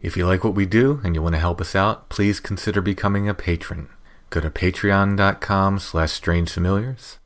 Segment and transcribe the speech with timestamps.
[0.00, 2.80] If you like what we do and you want to help us out, please consider
[2.80, 3.88] becoming a patron.
[4.30, 7.16] Go to patreon.com slash strangefamiliars.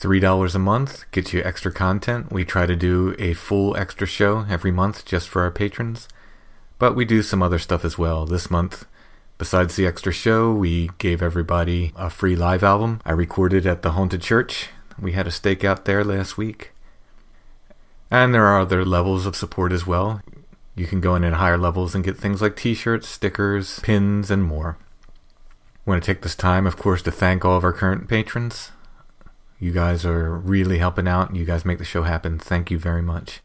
[0.00, 2.32] $3 a month gets you extra content.
[2.32, 6.08] We try to do a full extra show every month just for our patrons.
[6.78, 8.24] But we do some other stuff as well.
[8.24, 8.86] This month,
[9.36, 13.92] besides the extra show, we gave everybody a free live album I recorded at the
[13.92, 14.70] Haunted Church.
[14.98, 16.72] We had a stake out there last week.
[18.10, 20.22] And there are other levels of support as well.
[20.74, 24.30] You can go in at higher levels and get things like t shirts, stickers, pins,
[24.30, 24.78] and more.
[25.86, 28.72] I want to take this time, of course, to thank all of our current patrons.
[29.62, 31.36] You guys are really helping out.
[31.36, 32.38] You guys make the show happen.
[32.38, 33.40] Thank you very much.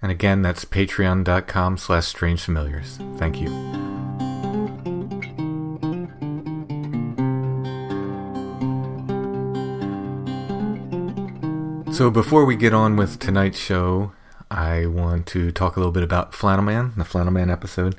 [0.00, 3.18] And again, that's patreon.com slash strangefamiliars.
[3.18, 3.48] Thank you.
[11.92, 14.12] So before we get on with tonight's show,
[14.52, 17.96] I want to talk a little bit about Flannel Man, the Flannel Man episode.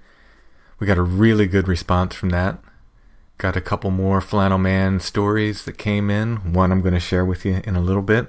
[0.80, 2.60] We got a really good response from that.
[3.38, 6.53] Got a couple more Flannel Man stories that came in.
[6.53, 8.27] One I'm going to share with you in a little bit.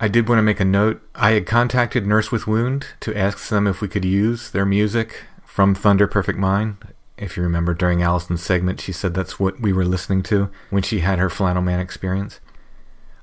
[0.00, 1.02] I did want to make a note.
[1.14, 5.24] I had contacted Nurse with Wound to ask them if we could use their music
[5.44, 6.76] from Thunder Perfect Mind.
[7.16, 10.84] If you remember, during Allison's segment, she said that's what we were listening to when
[10.84, 12.38] she had her Flannel Man experience.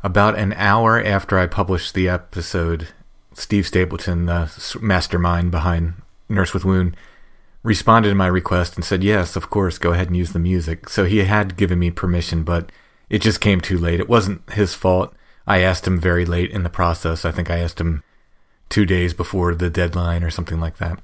[0.04, 2.89] About an hour after I published the episode,
[3.33, 4.51] Steve Stapleton, the
[4.81, 5.94] mastermind behind
[6.28, 6.98] Nurse with Wound,
[7.66, 10.88] responded to my request and said, Yes, of course, go ahead and use the music.
[10.88, 12.72] So he had given me permission, but
[13.10, 14.00] it just came too late.
[14.00, 15.14] It wasn't his fault.
[15.48, 17.26] I asked him very late in the process.
[17.26, 18.04] I think I asked him
[18.70, 21.00] two days before the deadline or something like that.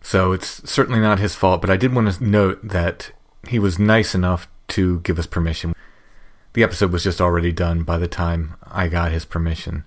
[0.00, 3.12] So it's certainly not his fault, but I did want to note that
[3.48, 5.74] he was nice enough to give us permission.
[6.54, 9.84] The episode was just already done by the time I got his permission.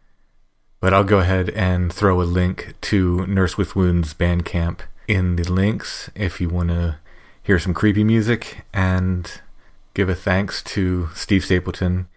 [0.79, 5.51] But I'll go ahead and throw a link to Nurse with Wounds Bandcamp in the
[5.51, 6.97] links if you want to
[7.43, 9.41] hear some creepy music and
[9.93, 12.07] give a thanks to Steve Stapleton.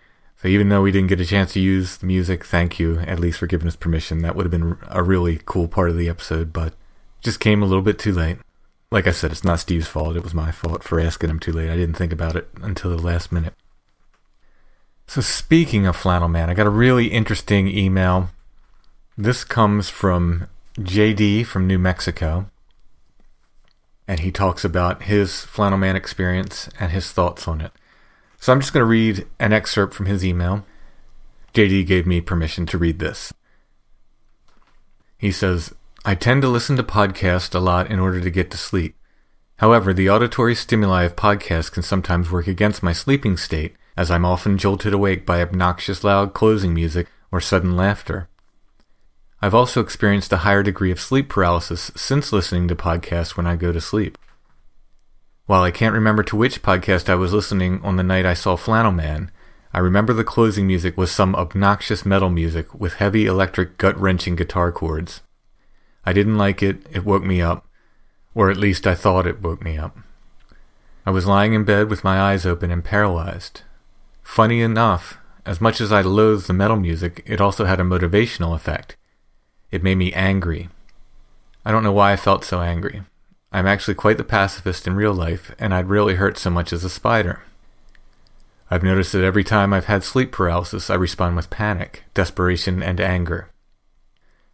[0.40, 3.18] So even though we didn't get a chance to use the music, thank you at
[3.18, 4.22] least for giving us permission.
[4.22, 6.74] That would have been a really cool part of the episode, but
[7.20, 8.38] just came a little bit too late.
[8.90, 10.16] Like I said, it's not Steve's fault.
[10.16, 11.70] It was my fault for asking him too late.
[11.70, 13.54] I didn't think about it until the last minute.
[15.06, 18.30] So speaking of Flannel Man, I got a really interesting email.
[19.16, 20.46] This comes from
[20.78, 22.48] JD from New Mexico.
[24.08, 27.70] And he talks about his Flannel Man experience and his thoughts on it.
[28.40, 30.64] So I'm just going to read an excerpt from his email.
[31.54, 33.32] JD gave me permission to read this.
[35.18, 35.74] He says,
[36.04, 38.96] I tend to listen to podcasts a lot in order to get to sleep.
[39.56, 44.24] However, the auditory stimuli of podcasts can sometimes work against my sleeping state, as I'm
[44.24, 48.28] often jolted awake by obnoxious loud closing music or sudden laughter.
[49.40, 53.54] I've also experienced a higher degree of sleep paralysis since listening to podcasts when I
[53.54, 54.18] go to sleep.
[55.46, 58.56] While I can't remember to which podcast I was listening on the night I saw
[58.56, 59.30] Flannel Man,
[59.72, 64.34] I remember the closing music was some obnoxious metal music with heavy electric gut wrenching
[64.34, 65.20] guitar chords.
[66.04, 67.66] I didn't like it, it woke me up,
[68.34, 69.96] or at least I thought it woke me up.
[71.06, 73.62] I was lying in bed with my eyes open and paralyzed.
[74.22, 78.54] Funny enough, as much as I loathed the metal music, it also had a motivational
[78.54, 78.97] effect.
[79.70, 80.68] It made me angry.
[81.64, 83.02] I don't know why I felt so angry.
[83.52, 86.84] I'm actually quite the pacifist in real life, and I'd really hurt so much as
[86.84, 87.42] a spider.
[88.70, 93.00] I've noticed that every time I've had sleep paralysis, I respond with panic, desperation, and
[93.00, 93.50] anger.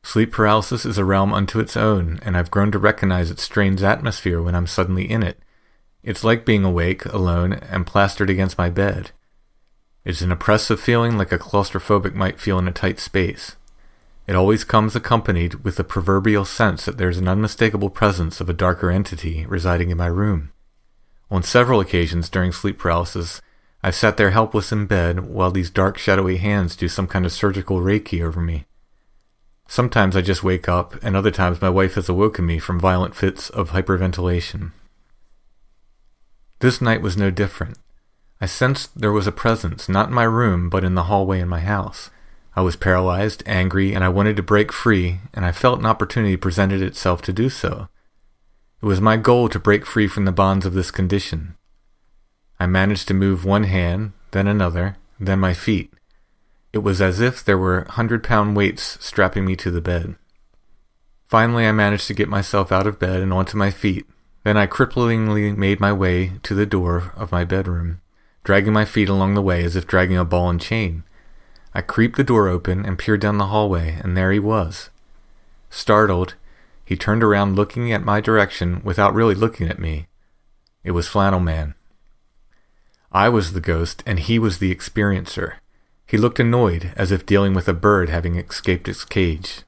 [0.04, 3.82] Sleep paralysis is a realm unto its own, and I've grown to recognize its strange
[3.82, 5.38] atmosphere when I'm suddenly in it.
[6.02, 9.10] It's like being awake, alone, and plastered against my bed.
[10.04, 13.56] It's an oppressive feeling like a claustrophobic might feel in a tight space.
[14.26, 18.54] It always comes accompanied with the proverbial sense that there's an unmistakable presence of a
[18.54, 20.52] darker entity residing in my room.
[21.30, 23.42] On several occasions during sleep paralysis,
[23.82, 27.32] I've sat there helpless in bed while these dark, shadowy hands do some kind of
[27.32, 28.64] surgical reiki over me.
[29.68, 33.14] Sometimes I just wake up, and other times my wife has awoken me from violent
[33.14, 34.72] fits of hyperventilation.
[36.60, 37.78] This night was no different.
[38.40, 41.48] I sensed there was a presence, not in my room, but in the hallway in
[41.48, 42.10] my house.
[42.56, 46.36] I was paralyzed, angry, and I wanted to break free, and I felt an opportunity
[46.36, 47.88] presented itself to do so.
[48.80, 51.56] It was my goal to break free from the bonds of this condition.
[52.60, 55.92] I managed to move one hand, then another, then my feet.
[56.72, 60.16] It was as if there were hundred pound weights strapping me to the bed.
[61.26, 64.06] Finally, I managed to get myself out of bed and onto my feet.
[64.44, 68.00] Then I cripplingly made my way to the door of my bedroom,
[68.44, 71.02] dragging my feet along the way as if dragging a ball and chain.
[71.74, 74.90] I creeped the door open and peered down the hallway, and there he was.
[75.70, 76.34] Startled,
[76.84, 80.06] he turned around looking at my direction without really looking at me.
[80.84, 81.74] It was Flannel Man.
[83.10, 85.54] I was the ghost, and he was the experiencer.
[86.06, 89.62] He looked annoyed, as if dealing with a bird having escaped its cage.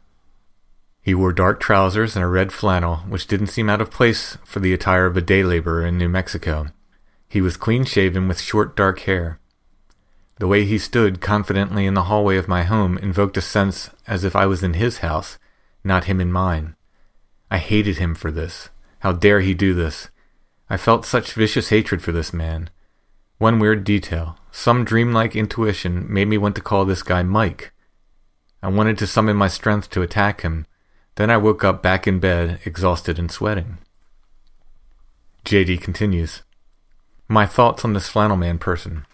[1.02, 4.60] He wore dark trousers and a red flannel, which didn't seem out of place for
[4.60, 6.66] the attire of a day laborer in New Mexico.
[7.28, 9.38] He was clean shaven with short dark hair.
[10.38, 14.22] The way he stood confidently in the hallway of my home invoked a sense as
[14.22, 15.38] if I was in his house,
[15.82, 16.76] not him in mine.
[17.50, 18.68] I hated him for this.
[19.00, 20.10] How dare he do this?
[20.68, 22.68] I felt such vicious hatred for this man.
[23.38, 27.72] One weird detail, some dreamlike intuition made me want to call this guy Mike.
[28.62, 30.66] I wanted to summon my strength to attack him.
[31.14, 33.78] Then I woke up back in bed, exhausted and sweating.
[35.46, 36.42] JD continues.
[37.28, 39.06] My thoughts on this flannel man person.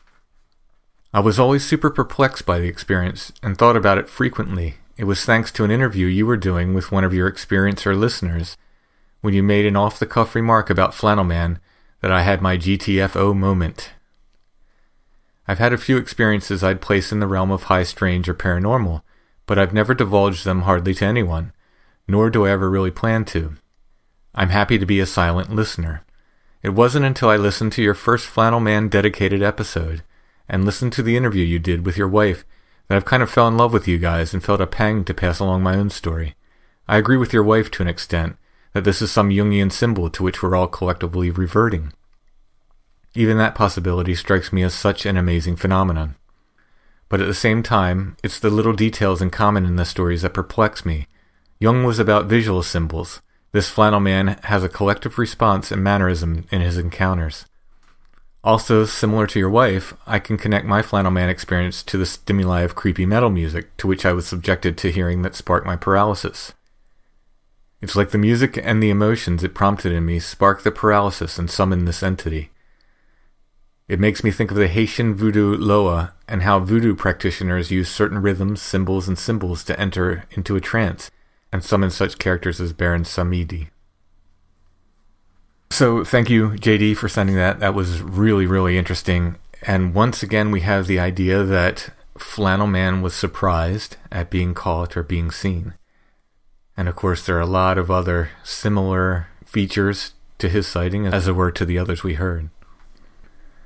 [1.15, 4.77] I was always super perplexed by the experience and thought about it frequently.
[4.97, 8.57] It was thanks to an interview you were doing with one of your experiencer listeners
[9.21, 11.61] when you made an off the cuff remark about Flannel Man
[12.01, 13.91] that I had my GTFO moment.
[15.47, 19.03] I've had a few experiences I'd place in the realm of high strange or paranormal,
[19.45, 21.53] but I've never divulged them hardly to anyone,
[22.09, 23.57] nor do I ever really plan to.
[24.35, 26.07] I'm happy to be a silent listener.
[26.63, 30.03] It wasn't until I listened to your first Flannel Man dedicated episode
[30.49, 32.45] and listened to the interview you did with your wife
[32.89, 35.15] that I've kind of fell in love with you guys and felt a pang to
[35.15, 36.35] pass along my own story.
[36.89, 38.37] I agree with your wife to an extent
[38.73, 41.93] that this is some Jungian symbol to which we're all collectively reverting.
[43.15, 46.17] Even that possibility strikes me as such an amazing phenomenon.
[47.09, 50.33] But at the same time, it's the little details in common in the stories that
[50.33, 51.07] perplex me.
[51.61, 53.21] Jung was about visual symbols.
[53.53, 57.45] This flannel man has a collective response and mannerism in his encounters.
[58.45, 62.63] Also, similar to your wife, I can connect my flannel man experience to the stimuli
[62.63, 66.53] of creepy metal music to which I was subjected to hearing that sparked my paralysis.
[67.81, 71.49] It's like the music and the emotions it prompted in me sparked the paralysis and
[71.49, 72.51] summoned this entity.
[73.89, 78.23] It makes me think of the Haitian voodoo loa and how voodoo practitioners use certain
[78.23, 81.11] rhythms, symbols, and symbols to enter into a trance
[81.53, 83.69] and summon such characters as Baron Samedi.
[85.73, 87.61] So thank you, JD, for sending that.
[87.61, 89.37] That was really, really interesting.
[89.63, 91.89] And once again, we have the idea that
[92.19, 95.73] Flannel Man was surprised at being caught or being seen.
[96.77, 101.25] And of course, there are a lot of other similar features to his sighting as
[101.25, 102.51] there were to the others we heard.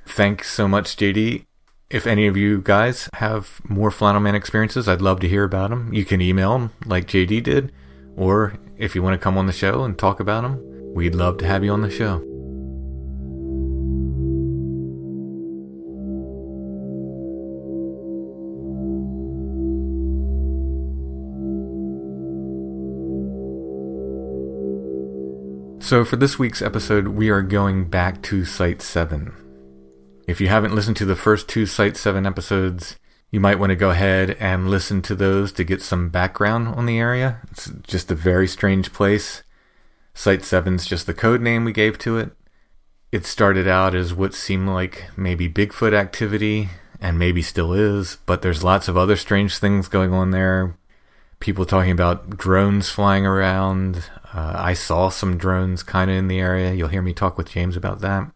[0.05, 1.43] Thanks so much, JD.
[1.89, 5.71] If any of you guys have more Flannel Man experiences, I'd love to hear about
[5.71, 5.93] them.
[5.93, 7.73] You can email them like JD did,
[8.15, 10.66] or if you want to come on the show and talk about them,
[10.97, 12.17] We'd love to have you on the show.
[25.79, 29.31] So, for this week's episode, we are going back to Site 7.
[30.27, 32.97] If you haven't listened to the first two Site 7 episodes,
[33.29, 36.87] you might want to go ahead and listen to those to get some background on
[36.87, 37.41] the area.
[37.51, 39.43] It's just a very strange place.
[40.17, 42.31] Site 7's just the code name we gave to it.
[43.11, 46.69] It started out as what seemed like maybe Bigfoot activity,
[46.99, 50.75] and maybe still is, but there's lots of other strange things going on there.
[51.39, 54.09] People talking about drones flying around.
[54.33, 56.73] Uh, I saw some drones kind of in the area.
[56.73, 58.31] You'll hear me talk with James about that.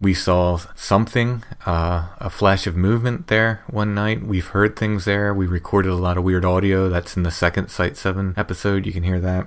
[0.00, 4.24] We saw something, uh, a flash of movement there one night.
[4.24, 5.32] We've heard things there.
[5.32, 6.88] We recorded a lot of weird audio.
[6.88, 8.86] That's in the second Site 7 episode.
[8.86, 9.46] You can hear that.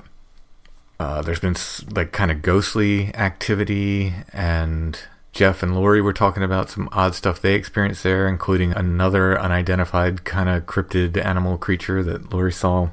[1.00, 1.56] Uh, there's been
[1.96, 5.00] like kind of ghostly activity, and
[5.32, 10.26] Jeff and Lori were talking about some odd stuff they experienced there, including another unidentified
[10.26, 12.90] kind of cryptid animal creature that Lori saw.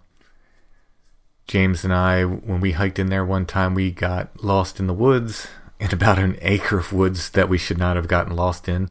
[1.48, 4.94] James and I, when we hiked in there one time, we got lost in the
[4.94, 5.48] woods
[5.80, 8.88] in about an acre of woods that we should not have gotten lost in.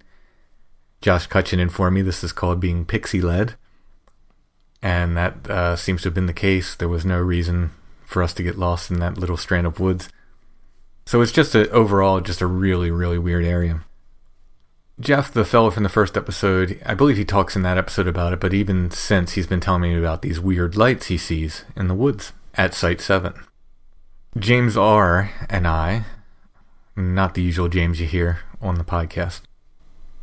[1.01, 3.55] Josh Cutchin informed me this is called being pixie led,
[4.81, 6.75] and that uh, seems to have been the case.
[6.75, 7.71] There was no reason
[8.05, 10.09] for us to get lost in that little strand of woods.
[11.05, 13.81] So it's just a, overall just a really, really weird area.
[14.99, 18.31] Jeff, the fellow from the first episode, I believe he talks in that episode about
[18.31, 21.89] it, but even since he's been telling me about these weird lights he sees in
[21.89, 23.33] the woods at Site 7.
[24.37, 25.31] James R.
[25.49, 26.05] and I,
[26.95, 29.41] not the usual James you hear on the podcast,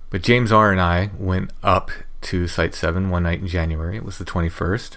[0.09, 0.73] but James R.
[0.73, 1.91] and I went up
[2.23, 3.97] to Site 7 one night in January.
[3.97, 4.97] It was the 21st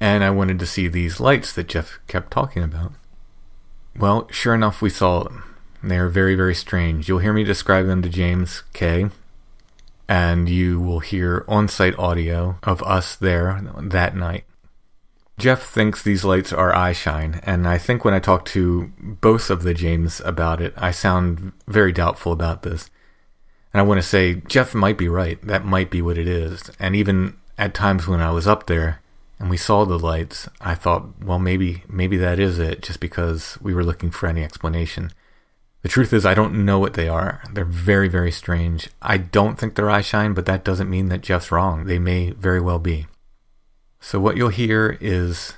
[0.00, 2.92] and I wanted to see these lights that Jeff kept talking about.
[3.96, 5.44] Well, sure enough, we saw them.
[5.82, 7.08] They are very, very strange.
[7.08, 9.10] You'll hear me describe them to James K.
[10.08, 14.44] And you will hear on site audio of us there that night.
[15.38, 19.62] Jeff thinks these lights are eyeshine, and I think when I talk to both of
[19.62, 22.90] the James about it, I sound very doubtful about this.
[23.72, 25.40] And I want to say, Jeff might be right.
[25.40, 26.70] That might be what it is.
[26.78, 29.00] And even at times when I was up there,
[29.40, 33.56] and we saw the lights, I thought, well, maybe maybe that is it, just because
[33.62, 35.12] we were looking for any explanation.
[35.80, 37.42] The truth is, I don't know what they are.
[37.50, 38.90] They're very, very strange.
[39.00, 41.86] I don't think they're eyeshine, but that doesn't mean that Jeff's wrong.
[41.86, 43.06] They may very well be.
[43.98, 45.54] So what you'll hear is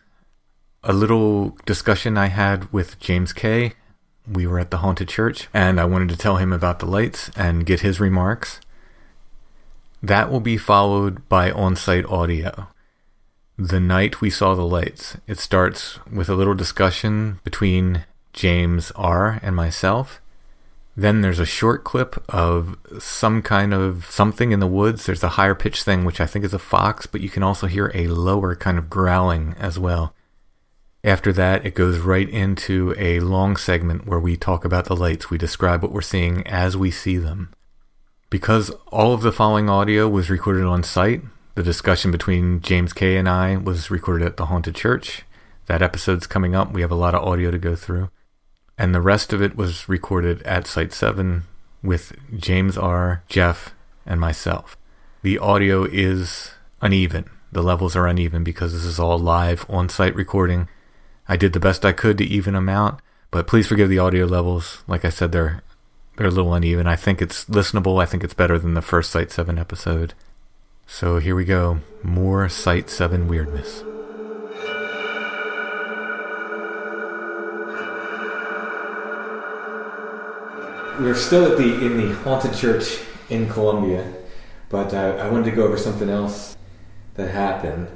[0.84, 3.72] a little discussion I had with James K.
[4.32, 7.32] We were at the haunted church, and I wanted to tell him about the lights
[7.34, 8.60] and get his remarks.
[10.00, 12.68] That will be followed by on site audio
[13.58, 15.16] the night we saw the lights.
[15.26, 19.38] It starts with a little discussion between James R.
[19.42, 20.20] and myself.
[20.96, 25.06] Then there's a short clip of some kind of something in the woods.
[25.06, 27.66] There's a higher pitched thing, which I think is a fox, but you can also
[27.66, 30.14] hear a lower kind of growling as well.
[31.04, 35.30] After that, it goes right into a long segment where we talk about the lights.
[35.30, 37.52] We describe what we're seeing as we see them.
[38.30, 41.22] Because all of the following audio was recorded on site,
[41.54, 45.22] the discussion between James K and I was recorded at the Haunted Church.
[45.66, 46.72] That episode's coming up.
[46.72, 48.10] We have a lot of audio to go through.
[48.78, 51.44] And the rest of it was recorded at Site 7
[51.82, 53.74] with James R., Jeff,
[54.06, 54.76] and myself.
[55.22, 57.30] The audio is uneven.
[57.52, 60.68] The levels are uneven because this is all live on site recording.
[61.28, 64.24] I did the best I could to even them out, but please forgive the audio
[64.26, 64.82] levels.
[64.88, 65.62] Like I said, they're
[66.16, 66.86] they're a little uneven.
[66.86, 68.02] I think it's listenable.
[68.02, 70.14] I think it's better than the first Site 7 episode.
[70.92, 71.80] So here we go.
[72.02, 73.82] More Site 7 weirdness.
[81.00, 84.12] We're still at the in the haunted church in Columbia,
[84.68, 86.58] but uh, I wanted to go over something else
[87.14, 87.88] that happened.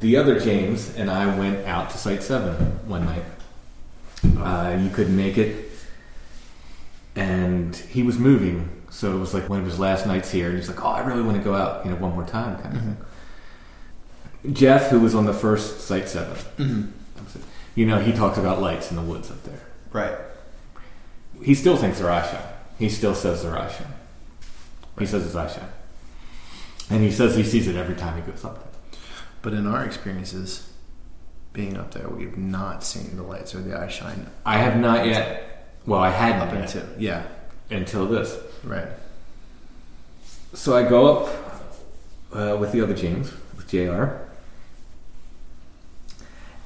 [0.00, 3.24] The other James and I went out to Site 7 one night.
[4.38, 5.70] Uh, you couldn't make it,
[7.14, 10.56] and he was moving, so it was like one of his last nights here, and
[10.56, 12.76] he's like, "Oh, I really want to go out, you know, one more time," kind
[12.76, 12.92] of mm-hmm.
[14.42, 14.54] thing.
[14.54, 17.40] Jeff, who was on the first Site 7 mm-hmm.
[17.74, 19.60] you know, he talks about lights in the woods up there.
[19.92, 20.16] Right.
[21.42, 22.46] He still thinks they're eyeshine.
[22.78, 23.90] He still says they're eyeshine.
[24.98, 25.68] He says it's eyeshine,
[26.90, 29.00] and he says he sees it every time he goes up there.
[29.42, 30.72] But in our experiences,
[31.52, 35.06] being up there, we've not seen the lights or the eye shine I have not
[35.06, 35.44] yet.
[35.86, 37.26] Well, I hadn't yet until yeah,
[37.70, 38.36] until this.
[38.64, 38.88] Right.
[40.54, 41.64] So I go up
[42.32, 44.16] uh, with the other James, with JR,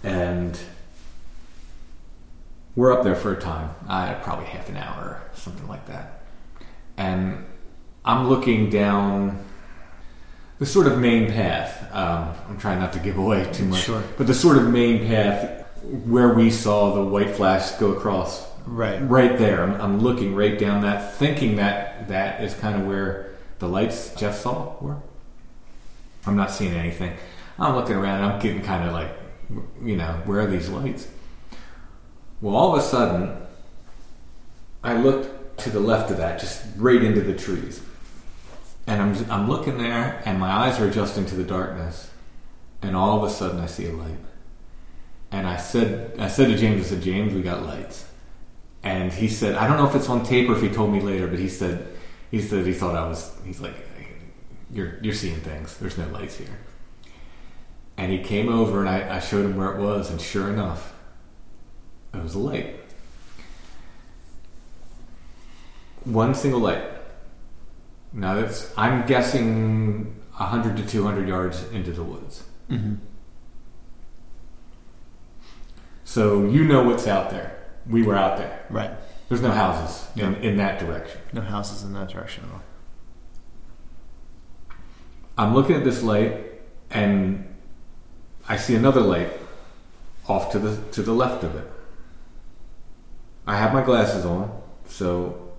[0.02, 0.58] and
[2.74, 6.20] we're up there for a time, uh, probably half an hour something like that.
[6.96, 7.44] And
[8.04, 9.44] I'm looking down
[10.58, 11.92] the sort of main path.
[11.94, 14.02] Um, I'm trying not to give away too much, Sure.
[14.16, 18.98] but the sort of main path where we saw the white flash go across Right.
[18.98, 19.62] right there.
[19.62, 24.14] I'm, I'm looking right down that, thinking that that is kind of where the lights
[24.14, 24.96] Jeff saw were.
[26.26, 27.16] I'm not seeing anything.
[27.58, 28.22] I'm looking around.
[28.22, 29.10] I'm getting kind of like,
[29.82, 31.08] you know, where are these lights?
[32.40, 33.36] Well, all of a sudden,
[34.82, 37.80] I looked to the left of that, just right into the trees,
[38.86, 42.10] and I'm I'm looking there, and my eyes are adjusting to the darkness,
[42.80, 44.18] and all of a sudden, I see a light.
[45.30, 48.06] And I said, I said to James, I said, James, we got lights.
[48.82, 51.00] And he said, I don't know if it's on tape or if he told me
[51.00, 51.86] later, but he said,
[52.30, 53.32] he said he thought I was.
[53.44, 53.74] He's like,
[54.72, 55.76] you're you're seeing things.
[55.76, 56.58] There's no lights here.
[57.96, 60.94] And he came over and I, I showed him where it was, and sure enough,
[62.14, 62.80] it was a light.
[66.04, 66.82] One single light.
[68.12, 72.44] Now that's I'm guessing 100 to 200 yards into the woods.
[72.70, 72.94] Mm-hmm.
[76.04, 77.61] So you know what's out there.
[77.88, 78.64] We were out there.
[78.70, 78.90] Right.
[79.28, 81.20] There's no houses in, in that direction.
[81.32, 82.62] No houses in that direction at all.
[85.38, 86.52] I'm looking at this light
[86.90, 87.48] and
[88.48, 89.30] I see another light
[90.28, 91.70] off to the to the left of it.
[93.46, 95.52] I have my glasses on, so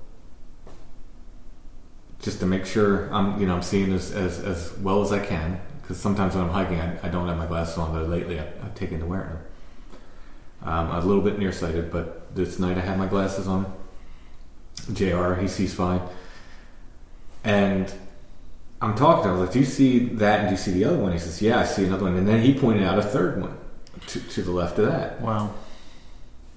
[2.22, 5.26] just to make sure I'm you know I'm seeing as as, as well as I
[5.26, 8.40] can because sometimes when I'm hiking I, I don't have my glasses on, but lately
[8.40, 9.42] I've, I've taken to wearing them.
[10.64, 13.72] Um, I'm a little bit nearsighted, but this night I had my glasses on.
[14.94, 15.36] Jr.
[15.36, 16.02] He sees fine,
[17.44, 17.94] and
[18.82, 19.36] I'm talking to him.
[19.36, 20.40] I was like, "Do you see that?
[20.42, 22.28] And do you see the other one?" He says, "Yeah, I see another one." And
[22.28, 23.58] then he pointed out a third one
[24.08, 25.22] to, to the left of that.
[25.22, 25.54] Wow.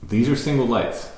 [0.03, 1.11] These are single lights.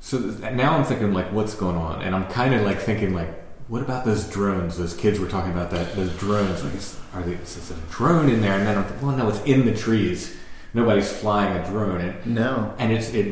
[0.00, 2.02] So th- now I'm thinking like, what's going on?
[2.02, 3.28] And I'm kind of like thinking like,
[3.68, 4.78] what about those drones?
[4.78, 5.94] Those kids were talking about that.
[5.94, 6.64] Those drones.
[6.64, 7.34] Like, is, are they?
[7.34, 8.54] Is there a drone in there?
[8.54, 10.34] And then I'm like, well, no, it's in the trees.
[10.74, 12.00] Nobody's flying a drone.
[12.00, 12.74] And No.
[12.78, 13.26] and it's it.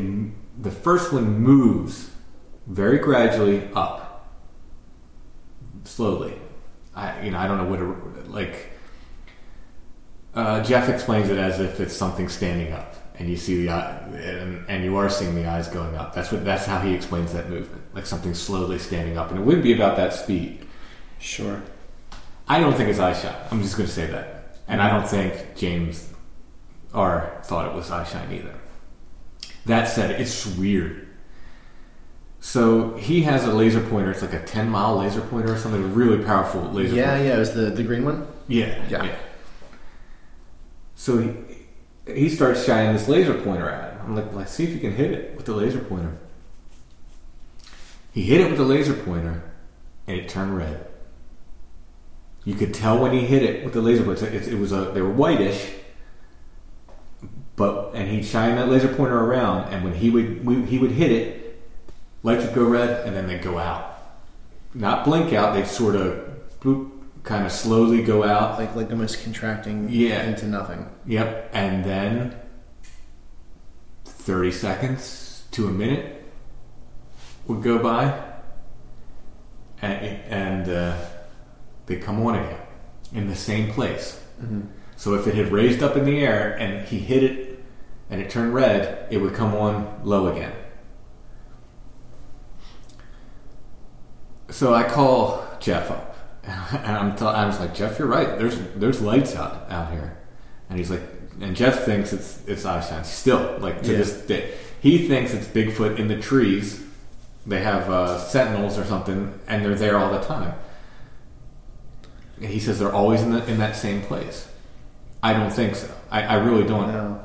[0.62, 2.10] The first one moves
[2.66, 4.28] very gradually up,
[5.84, 6.34] slowly.
[6.94, 8.70] I you know I don't know what it, like.
[10.34, 13.96] Uh, Jeff explains it as if it's something standing up, and you see the eye,
[14.16, 16.14] and, and you are seeing the eyes going up.
[16.14, 19.42] That's what that's how he explains that movement, like something slowly standing up, and it
[19.42, 20.66] wouldn't be about that speed.
[21.18, 21.62] Sure.
[22.48, 23.34] I don't think it's eye shot.
[23.50, 26.12] I'm just going to say that, and I don't think James
[26.94, 28.54] R thought it was eye shine either.
[29.66, 31.08] That said, it's weird.
[32.40, 34.12] So he has a laser pointer.
[34.12, 35.82] It's like a 10 mile laser pointer or something.
[35.82, 36.94] A really powerful laser.
[36.94, 37.24] Yeah, pointer.
[37.24, 37.36] yeah.
[37.36, 38.26] It was the the green one.
[38.48, 39.14] Yeah, Yeah.
[40.94, 41.32] So he
[42.06, 44.00] he starts shining this laser pointer at him.
[44.04, 46.16] I'm like, let's see if you can hit it with the laser pointer.
[48.12, 49.42] He hit it with the laser pointer,
[50.06, 50.86] and it turned red.
[52.44, 54.26] You could tell when he hit it with the laser pointer.
[54.26, 55.72] It, it was a they were whitish,
[57.56, 60.92] but and he'd shine that laser pointer around, and when he would we, he would
[60.92, 61.60] hit it,
[62.22, 63.92] lights would go red, and then they'd go out.
[64.74, 65.54] Not blink out.
[65.54, 66.22] They'd sort of
[66.60, 66.90] bloop,
[67.22, 68.58] kind of slowly go out.
[68.58, 70.22] Like like almost contracting Yeah.
[70.24, 70.88] into nothing.
[71.06, 72.36] Yep, and then
[74.04, 76.24] 30 seconds to a minute
[77.46, 78.22] would go by,
[79.80, 80.96] and, and uh,
[81.86, 82.58] they come on again
[83.14, 84.20] in the same place.
[84.96, 87.45] So if it had raised up in the air and he hit it
[88.10, 90.52] and it turned red, it would come on low again.
[94.50, 96.16] So I call Jeff up
[96.46, 98.38] And I'm t- I was like, Jeff, you're right.
[98.38, 100.16] There's there's lights out out here,
[100.70, 101.02] and he's like,
[101.40, 103.98] and Jeff thinks it's it's eyeshine still like to Yeah.
[103.98, 104.54] this day.
[104.80, 106.82] He thinks it's Bigfoot in the trees.
[107.46, 110.54] They have uh, sentinels or something, and they're there all the time.
[112.36, 114.48] And he says they're always in the, in that same place.
[115.22, 115.88] I don't think so.
[116.10, 116.88] I, I really don't.
[116.88, 117.24] No.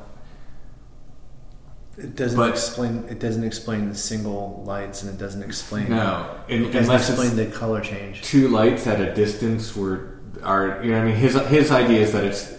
[1.98, 3.04] It doesn't But- explain.
[3.10, 5.90] It doesn't explain the single lights, and it doesn't explain.
[5.90, 8.22] No, it doesn't explain the color change.
[8.22, 10.08] two lights at a distance were
[10.42, 12.54] are you know what I mean his his idea is that it's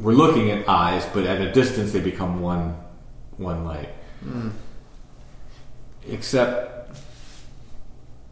[0.00, 2.74] we're looking at eyes, but at a distance they become one
[3.36, 3.90] one light.
[4.22, 4.48] Hmm.
[6.08, 6.96] Except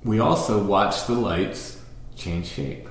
[0.04, 1.78] we also watch the lights
[2.16, 2.88] change shape.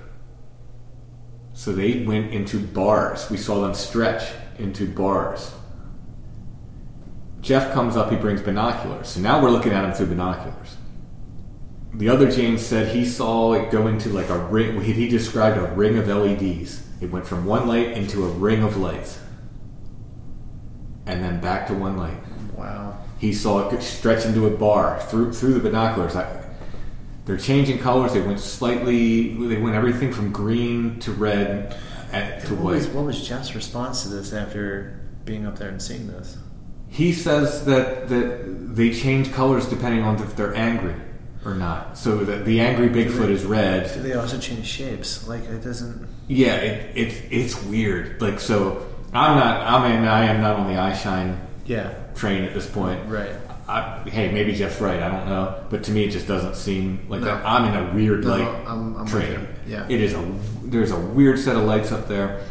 [1.54, 3.30] So they went into bars.
[3.30, 4.24] We saw them stretch
[4.58, 5.52] into bars.
[7.42, 9.10] Jeff comes up, he brings binoculars.
[9.10, 10.78] So now we're looking at him through binoculars.
[11.94, 14.80] The other James said he saw it go into like a ring.
[14.82, 16.88] He described a ring of LEDs.
[17.02, 19.20] It went from one light into a ring of lights,
[21.06, 22.18] and then back to one light.
[22.56, 22.98] Wow.
[23.18, 26.16] He saw it stretch into a bar through through the binoculars.
[26.16, 26.46] I,
[27.26, 28.14] they're changing colors.
[28.14, 29.36] They went slightly.
[29.48, 31.76] They went everything from green to red
[32.12, 35.82] and to What was, what was Jeff's response to this after being up there and
[35.82, 36.38] seeing this?
[36.92, 40.94] He says that that they change colors depending on if they're angry
[41.46, 41.98] or not.
[41.98, 43.92] So that the angry Bigfoot is red.
[43.94, 45.28] Do they also change shapes?
[45.28, 46.06] Like it doesn't.
[46.28, 48.22] Yeah, it, it's it's weird.
[48.22, 49.62] Like so, I'm not.
[49.66, 51.94] I mean, I am not on the eye shine Yeah.
[52.14, 53.00] train at this point.
[53.10, 53.32] Right.
[53.70, 55.02] I, hey, maybe Jeff's right.
[55.02, 57.28] I don't know, but to me, it just doesn't seem like No.
[57.28, 57.46] that.
[57.46, 59.48] I'm in a weird No, light I'm- I'm train.
[59.66, 59.86] Yeah.
[59.88, 60.32] it is a.
[60.66, 62.42] There's a weird set of lights up there.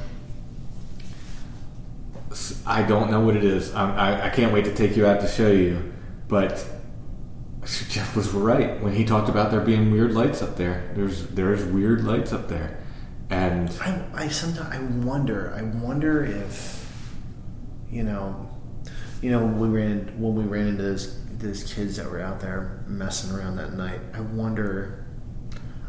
[2.67, 3.75] I don't know what it is.
[3.75, 5.93] I I can't wait to take you out to show you,
[6.29, 6.65] but.
[7.91, 10.91] Jeff was right when he talked about there being weird lights up there.
[10.97, 12.83] There's there's weird lights up there,
[13.29, 15.53] and I, I sometimes I wonder.
[15.55, 16.91] I wonder if
[17.91, 18.49] you know,
[19.21, 22.41] you know, when we ran when we ran into those those kids that were out
[22.41, 24.01] there messing around that night.
[24.15, 25.05] I wonder.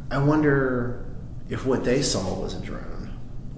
[0.09, 1.05] I wonder
[1.49, 3.00] if what they saw was a drone,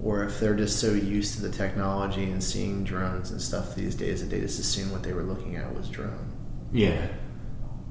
[0.04, 3.94] or if they're just so used to the technology and seeing drones and stuff these
[3.94, 6.30] days that they just assumed what they were looking at was drone,
[6.72, 7.06] yeah,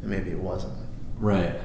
[0.02, 0.73] and maybe it wasn't
[1.17, 1.56] right.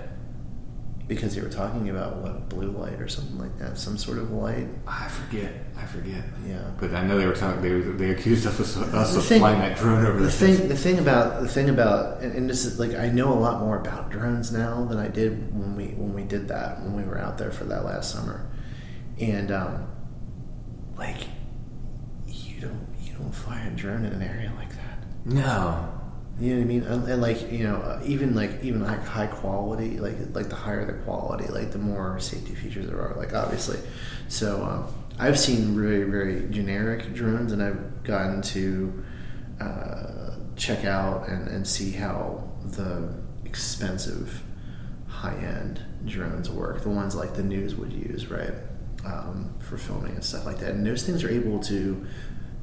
[1.06, 4.30] because they were talking about what blue light or something like that, some sort of
[4.30, 4.66] light.
[4.86, 5.52] I forget.
[5.76, 6.24] I forget.
[6.46, 6.70] Yeah.
[6.80, 7.60] But I know they were talking.
[7.62, 10.68] They they accused us, us The of thing- flying that drone over the the thing
[10.68, 13.60] the thing about the thing about and, and this is like I know a lot
[13.60, 17.02] more about drones now than I did when we when we did that when we
[17.04, 18.46] were out there for that last summer
[19.20, 19.86] and um
[20.98, 21.16] like
[22.26, 25.88] you don't you don't fly a drone in an area like that No.
[26.40, 29.04] you know what I mean and, and like you know uh, even like even like
[29.04, 33.14] high quality like like the higher the quality like the more safety features there are
[33.16, 33.78] like obviously
[34.28, 39.04] so um, I've seen very very generic drones and I've gotten to
[39.60, 44.42] uh, check out and, and see how the expensive
[45.08, 46.82] high end drones work.
[46.82, 48.52] The ones like the news would use, right,
[49.08, 50.70] um, for filming and stuff like that.
[50.70, 52.06] And those things are able to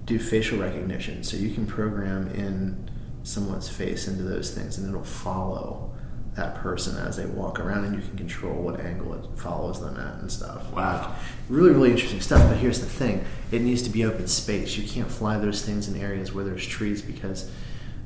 [0.06, 2.90] do facial recognition, so you can program in
[3.24, 5.92] someone's face into those things, and it'll follow
[6.36, 9.98] that person as they walk around, and you can control what angle it follows them
[9.98, 10.72] at and stuff.
[10.74, 11.16] Wow.
[11.50, 12.48] Really, really interesting stuff.
[12.48, 14.78] But here's the thing: it needs to be open space.
[14.78, 17.50] You can't fly those things in areas where there's trees because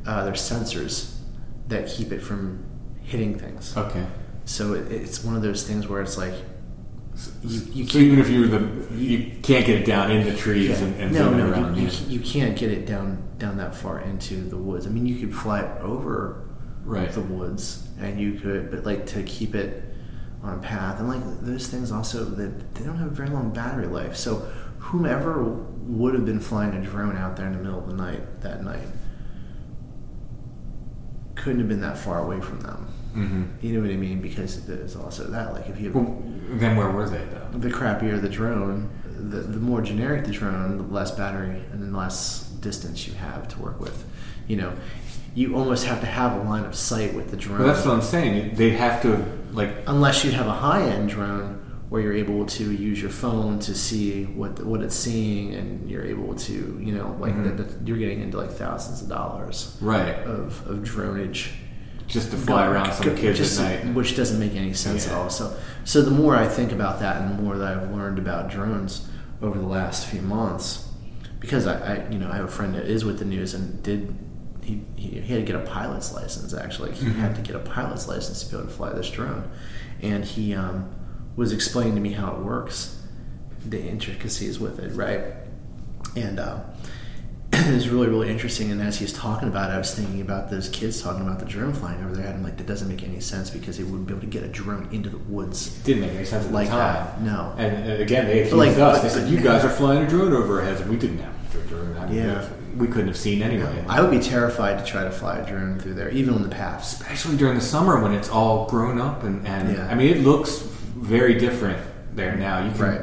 [0.05, 1.17] uh, there's sensors
[1.67, 2.63] that keep it from
[3.03, 3.75] hitting things.
[3.75, 4.05] Okay.
[4.45, 6.35] So it, it's one of those things where it's like
[7.43, 10.35] you, you so even if you were the, you can't get it down in the
[10.35, 10.85] trees yeah.
[10.85, 11.77] and, and no, no, around.
[11.77, 14.85] you, you, can't get it down down that far into the woods.
[14.85, 16.45] I mean, you could fly it over
[16.83, 17.11] Right.
[17.11, 19.83] the woods, and you could, but like to keep it
[20.41, 23.51] on a path, and like those things also that they don't have a very long
[23.51, 24.15] battery life.
[24.15, 24.47] So
[24.79, 28.41] whomever would have been flying a drone out there in the middle of the night
[28.41, 28.87] that night
[31.35, 32.87] couldn't have been that far away from them.
[33.15, 33.47] Mhm.
[33.61, 34.21] You know what I mean?
[34.21, 35.53] Because there's also that.
[35.53, 36.17] Like if you Well,
[36.51, 37.57] then where were they though?
[37.57, 41.97] the crappier the drone, the, the more generic the drone, the less battery and the
[41.97, 44.05] less distance you have to work with.
[44.47, 44.73] You know,
[45.35, 47.59] you almost have to have a line of sight with the drone.
[47.59, 48.55] Well, that's what I'm saying.
[48.55, 49.71] They have to like.
[49.87, 51.55] Unless you have a high end drone
[51.89, 56.05] where you're able to use your phone to see what what it's seeing, and you're
[56.05, 57.57] able to, you know, like Mhm.
[57.57, 60.15] that that you're getting into like thousands of dollars Right.
[60.25, 61.47] of of dronage
[62.09, 63.93] Just to fly go- around some go- kids just- at night.
[63.95, 65.13] which doesn't make any sense Yeah.
[65.13, 65.29] at all.
[65.29, 68.49] So, so the more I think about that, and the more that I've learned about
[68.49, 69.07] drones
[69.41, 70.87] over the last few months,
[71.39, 73.81] because I, I you know, I have a friend that is with the news and
[73.83, 74.13] did.
[74.61, 77.59] He, he, he had to get a pilot's license actually he had to get a
[77.59, 79.49] pilot's license to be able to fly this drone
[80.03, 80.87] and he um,
[81.35, 83.01] was explaining to me how it works,
[83.65, 85.23] the intricacies with it, right?
[86.15, 86.59] And uh,
[87.67, 88.71] it was really, really interesting.
[88.71, 91.39] And as he was talking about it, I was thinking about those kids talking about
[91.39, 92.35] the drone flying over their head.
[92.35, 94.47] I'm like, that doesn't make any sense because they wouldn't be able to get a
[94.47, 95.77] drone into the woods.
[95.79, 96.93] It didn't make any sense at Like the time.
[96.95, 97.53] that, no.
[97.57, 99.01] And, and again, they accused Like, us.
[99.01, 101.33] They said, "You guys are flying a drone over our heads," and we didn't have
[101.55, 101.97] a drone.
[101.97, 102.47] I mean, Yeah.
[102.77, 103.83] we couldn't have seen anyway.
[103.89, 106.49] I would be terrified to try to fly a drone through there, even on the
[106.49, 106.93] paths.
[106.93, 109.87] especially during the summer when it's all grown up and, and Yeah.
[109.89, 110.59] I mean it looks
[110.95, 111.77] very different
[112.15, 112.63] there now.
[112.63, 113.01] You can Right.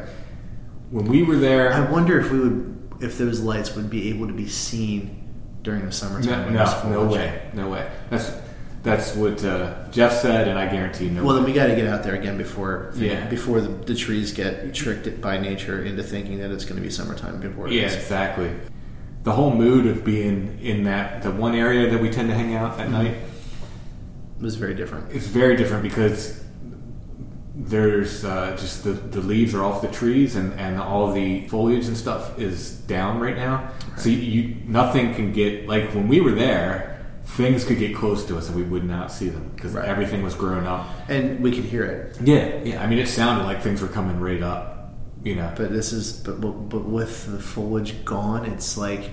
[0.90, 1.72] when we were there.
[1.72, 5.22] I wonder if we would, if those lights would be able to be seen
[5.62, 6.52] during the summertime.
[6.54, 7.90] no, no, no way, no way.
[8.10, 8.32] That's
[8.82, 11.24] that's what uh, Jeff said, and I guarantee no.
[11.24, 13.26] Well, then we got to get out there again before Yeah.
[13.28, 16.90] before the, the trees get tricked by nature into thinking that it's going to be
[16.90, 18.52] summertime before yeah, exactly.
[19.24, 22.54] The whole mood of being in that the one area that we tend to hang
[22.54, 22.80] out Mm-hmm.
[22.82, 23.14] at night
[24.38, 25.10] It was very different.
[25.12, 26.44] it's very different because
[27.58, 31.86] there's uh, just the, the leaves are off the trees and, and all the foliage
[31.86, 33.70] and stuff is down right now.
[33.96, 38.26] So you, you nothing can get like when we were there, things could get close
[38.26, 39.88] to us and we would not see them because Right.
[39.88, 40.86] everything was grown up.
[41.08, 42.18] And we could hear it.
[42.22, 42.82] Yeah, yeah.
[42.82, 44.92] I mean, it sounded like things were coming right up.
[45.24, 49.10] You know, But this is but, but but with the foliage gone, it's like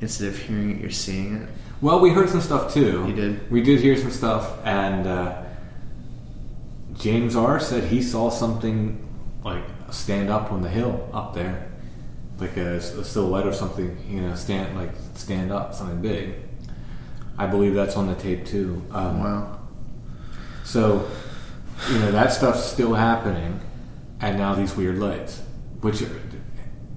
[0.00, 1.48] instead of hearing it, you're seeing it.
[1.80, 3.04] Well, we heard some stuff too.
[3.08, 3.50] You did?
[3.50, 5.42] We did hear some stuff, and uh,
[7.02, 9.04] James R said he saw something
[9.44, 11.68] like stand up on the hill up there,
[12.38, 13.98] like a, a silhouette or something.
[14.08, 16.36] You know, stand like stand up, something big.
[17.36, 18.84] I believe that's on the tape too.
[18.92, 19.58] Um, Wow.
[20.62, 21.10] So,
[21.90, 23.58] you know, that stuff's still happening,
[24.20, 25.42] and now these weird lights,
[25.80, 26.20] which, are,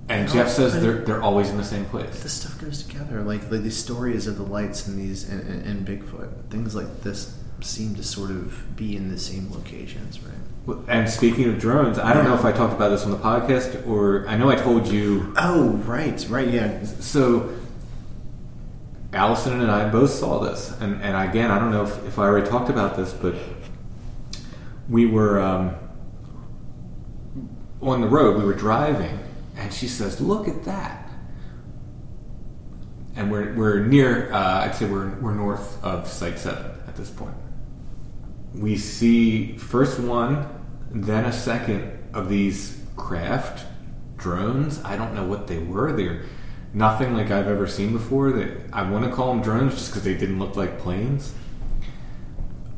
[0.08, 2.22] and Jeff says they're they're always in the same place.
[2.22, 3.24] This stuff goes together.
[3.24, 7.02] Like, like these stories of the lights and these and, and, and Bigfoot, things like
[7.02, 10.78] this seem to sort of be in the same locations, right?
[10.88, 13.88] And speaking of drones, I don't know if I talked about this on the podcast
[13.88, 15.34] or I know I told you.
[15.38, 16.84] Oh, right, right, yeah.
[16.84, 17.56] So,
[19.14, 22.24] Allison and I both saw this, and, and again, I don't know if, if I
[22.24, 23.36] already talked about this, but
[24.90, 25.76] we were um,
[27.82, 29.20] on the road, we were driving,
[29.56, 31.10] and she says, Look at that.
[33.16, 37.10] And we're, we're near, uh, I'd say we're, we're north of Site 7 at this
[37.10, 37.36] point.
[38.56, 40.48] We see first one,
[40.90, 43.66] then a second of these craft
[44.18, 44.82] drones.
[44.84, 45.92] I don't know what they were.
[45.92, 46.24] They're
[46.74, 48.32] nothing like I've ever seen before.
[48.32, 51.34] That I want to call them drones just because they didn't look like planes,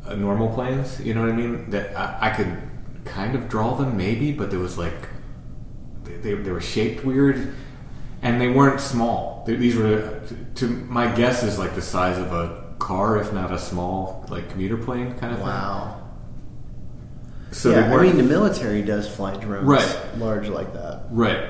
[0.06, 1.00] uh, normal planes.
[1.00, 1.70] You know what I mean?
[1.70, 2.58] That I, I could
[3.06, 5.10] kind of draw them maybe, but there was like
[6.04, 7.54] they, they, they were shaped weird,
[8.22, 9.44] and they weren't small.
[9.46, 10.22] They, these were,
[10.56, 14.50] to my guess, is like the size of a car, if not a small like
[14.50, 15.48] commuter plane kind of thing.
[15.48, 16.02] Wow.
[17.52, 19.98] So yeah, I mean, the military does fly drones Right.
[20.18, 21.04] large like that.
[21.12, 21.48] Right.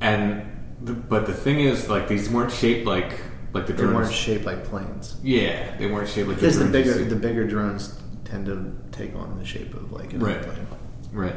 [0.00, 0.42] And
[0.82, 3.20] the, but the thing is, like these weren't shaped like
[3.52, 3.94] like the They drones.
[3.96, 5.16] weren't shaped like planes.
[5.22, 9.14] yeah, they weren't shaped like Because the you bigger the bigger drones tend to take
[9.16, 10.36] on the shape of like an Right.
[10.36, 10.66] airplane.
[11.12, 11.34] right.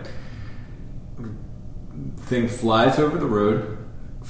[2.18, 3.78] Thing flies over the road,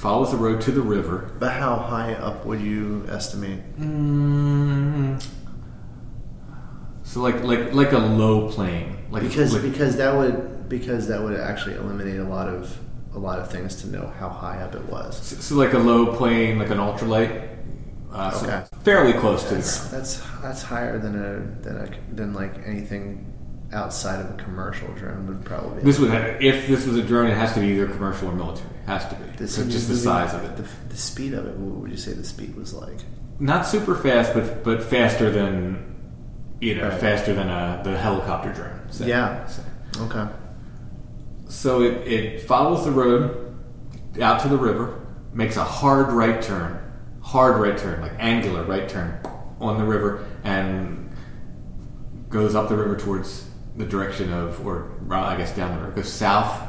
[0.00, 1.30] follows the road to the river.
[1.38, 3.60] But how high up would you estimate?
[3.78, 5.22] Mm,
[7.02, 11.20] so like like like a low plane, like Because like, because that would because that
[11.22, 12.76] would actually eliminate a lot of
[13.14, 15.16] a lot of things to know how high up it was.
[15.44, 17.48] so like a low plane, like an ultralight.
[18.12, 18.64] Uh, so Okay.
[18.82, 19.94] fairly close to the That's ground.
[20.04, 23.26] that's that's higher than a than a than like anything
[23.72, 25.78] outside of a commercial drone would probably.
[25.78, 25.84] be.
[25.84, 28.32] This would have, if this was a drone, it has to be either commercial or
[28.34, 28.68] military.
[28.86, 29.24] Has to be.
[29.36, 30.56] This So just the size of it.
[30.56, 31.56] the, the speed of it.
[31.56, 32.98] What would you say the speed was like?
[33.38, 35.86] Not super fast, but but faster than
[36.60, 37.00] you know, Right.
[37.00, 38.80] faster than a the helicopter drone.
[38.90, 39.08] say.
[39.08, 39.46] Yeah.
[39.46, 39.62] Say.
[39.98, 40.26] Okay.
[41.48, 43.56] So it, it follows the road
[44.20, 46.78] out to the river, makes a hard right turn,
[47.22, 49.18] hard right turn, like angular right turn
[49.60, 51.10] on the river, and
[52.28, 56.12] goes up the river towards the direction of, or I guess down the river, goes
[56.12, 56.68] south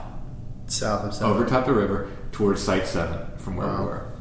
[0.72, 1.24] South of South.
[1.24, 4.12] over top the river towards Site 7 from where we were.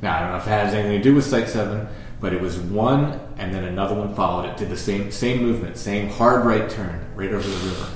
[0.00, 1.86] Now, I don't know if it has anything to do with Site 7,
[2.20, 5.76] but it was one and then another one followed it, did the same same movement,
[5.76, 7.86] same hard right turn right over the river.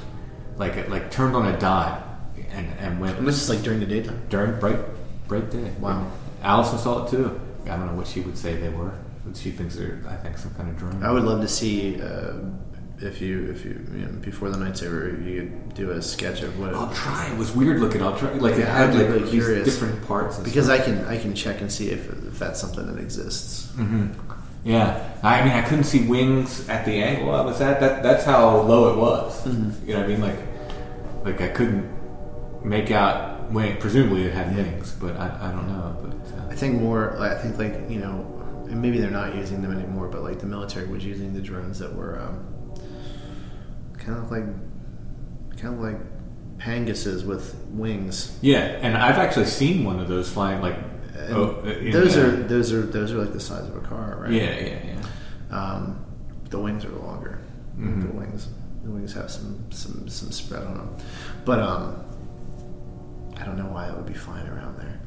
[0.57, 2.03] Like it like turned on a dime
[2.51, 4.23] and, and went And this is like during the daytime.
[4.29, 4.79] during bright
[5.27, 5.73] bright day.
[5.81, 6.11] Wow.
[6.43, 7.41] Allison saw it too.
[7.65, 8.93] I don't know what she would say they were.
[9.25, 11.03] But she thinks they're I think some kind of drone.
[11.03, 12.35] I would love to see uh,
[13.03, 16.43] if you if you, you know, before the night's over, you could do a sketch
[16.43, 16.75] of what.
[16.75, 17.31] I'll try.
[17.31, 18.03] It was weird looking.
[18.03, 18.33] I'll try.
[18.33, 19.65] Like it had like really these curious.
[19.65, 20.39] different parts.
[20.39, 20.81] because stuff.
[20.81, 23.73] I can I can check and see if, if that's something that exists.
[24.65, 27.81] Yeah, I mean, I couldn't see wings at the angle I was at.
[27.81, 29.45] That that's how low it was.
[29.45, 29.89] Mm-hmm.
[29.89, 30.21] You know what I mean?
[30.21, 30.39] Like,
[31.25, 31.91] like I couldn't
[32.65, 33.77] make out wing.
[33.79, 35.97] Presumably it had wings, but I, I don't know.
[36.01, 37.17] But uh, I think more.
[37.19, 40.39] like, I think like you know, and maybe they're not using them anymore, but like
[40.39, 42.62] the military was using the drones that were um,
[44.05, 44.45] kind of like
[45.59, 45.99] kind of like
[46.59, 48.39] Pangases with wings.
[48.41, 50.77] yeah, and I've actually seen one of those flying like.
[51.31, 51.63] Oh, uh,
[51.93, 54.31] those the- are those are those are like the size of a car, right?
[54.31, 54.79] Yeah, yeah,
[55.51, 55.57] yeah.
[55.57, 56.05] Um,
[56.51, 57.39] the wings are longer.
[57.77, 58.03] Mhm.
[58.03, 58.49] The wings,
[58.85, 60.91] the wings have some some some spread on them,
[61.45, 62.05] but um,
[63.41, 65.01] I don't know why it would be flying around there.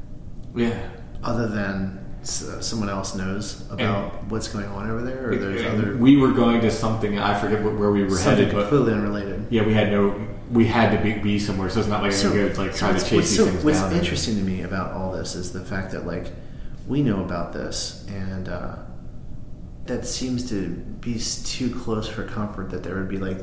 [0.56, 0.80] Yeah.
[1.24, 6.18] Other than someone else knows about what's going on over there, or there's other we
[6.18, 7.20] were going to something.
[7.20, 9.48] I forget wh- where we were something headed, but completely unrelated.
[9.50, 10.28] yeah, we had no.
[10.52, 12.94] We had to be, be somewhere, so it's not like So- could like so try
[12.94, 13.94] to chase what's these so- things What's down.
[13.94, 16.32] interesting to me about all this is the fact that like
[16.88, 18.76] we know about this, and uh,
[19.86, 20.70] that seems to
[21.02, 23.40] be too close for comfort that there would be like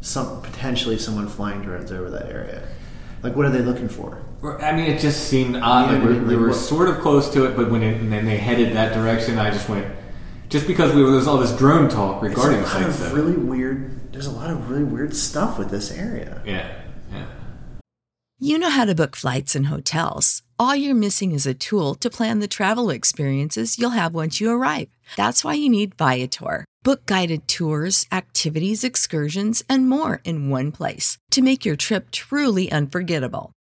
[0.00, 2.66] some potentially someone flying drones over that area.
[3.22, 4.20] Like, what are they looking for?
[4.44, 5.90] I mean, it just seemed odd.
[5.92, 8.00] Yeah, like we, like we were what- sort of close to it, but when it,
[8.00, 9.86] and then they headed that direction, I just went.
[10.48, 12.94] Just because we, there was all this drone talk regarding It's a lot Site of
[12.94, 13.14] Seven.
[13.16, 14.12] really weird.
[14.12, 16.42] There's a lot of really weird stuff with this area.
[16.44, 16.70] yeah,
[17.12, 17.26] yeah.
[18.38, 20.42] You know how to book flights and hotels.
[20.58, 24.50] All you're missing is a tool to plan the travel experiences you'll have once you
[24.50, 24.88] arrive.
[25.16, 26.64] That's why you need Viator.
[26.82, 32.70] Book guided tours, activities, excursions, and more in one place to make your trip truly
[32.72, 33.52] unforgettable.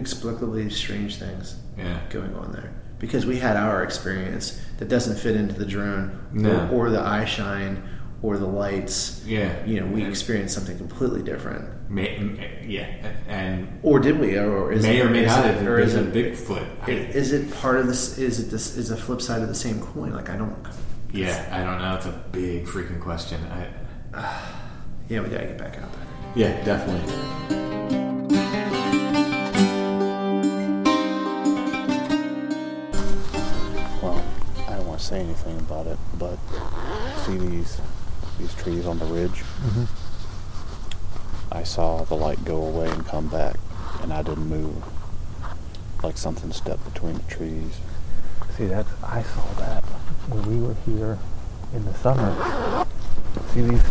[0.00, 1.98] inexplicably strange things Yeah.
[2.10, 6.68] going on there because we had our experience that doesn't fit into the drone No.
[6.70, 7.78] or, or the eyeshine
[8.22, 9.22] or the lights.
[9.26, 9.52] Yeah.
[9.64, 11.64] You know, we And- experienced something completely different.
[11.88, 12.86] May, m- yeah,
[13.28, 14.36] and Or did we?
[14.36, 16.66] Or is may it, or may is not it- have or is it, Bigfoot.
[16.86, 18.18] I- is it part of this?
[18.18, 18.76] Is it this?
[18.76, 20.12] Is a flip side of the same coin?
[20.12, 20.56] Like I don't.
[21.12, 21.94] yeah, I don't know.
[21.94, 23.40] It's a big freaking question.
[23.50, 23.68] I,
[25.08, 26.02] Yeah, we gotta get back out there.
[26.34, 28.05] yeah, definitely.
[34.96, 36.38] Want to say anything about it, but
[37.26, 37.80] see these
[38.38, 39.42] these trees on the ridge?
[39.60, 39.84] Mm-hmm.
[41.52, 43.56] I saw the light go away and come back,
[44.00, 44.82] and I didn't move.
[46.02, 47.78] Like something stepped between the trees.
[48.56, 49.84] See, that's I saw that
[50.30, 51.18] when we were here
[51.74, 52.86] in the summer.
[53.52, 53.82] See these?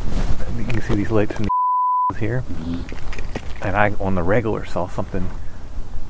[0.73, 1.43] You see these lights in
[2.09, 3.63] the here, mm-hmm.
[3.63, 5.29] and I on the regular saw something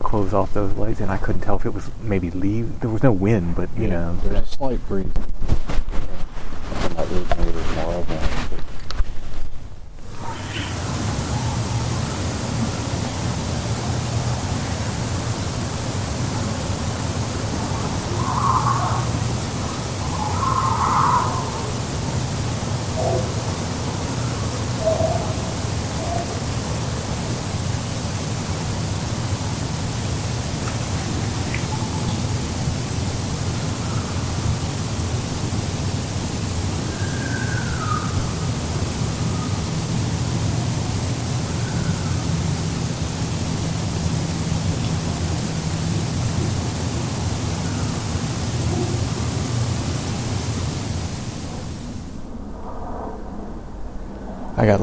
[0.06, 2.80] close off those lights, and I couldn't tell if it was maybe leave.
[2.80, 5.08] There was no wind, but you know, there's a slight breeze.
[5.08, 8.06] On that ridge, maybe there's more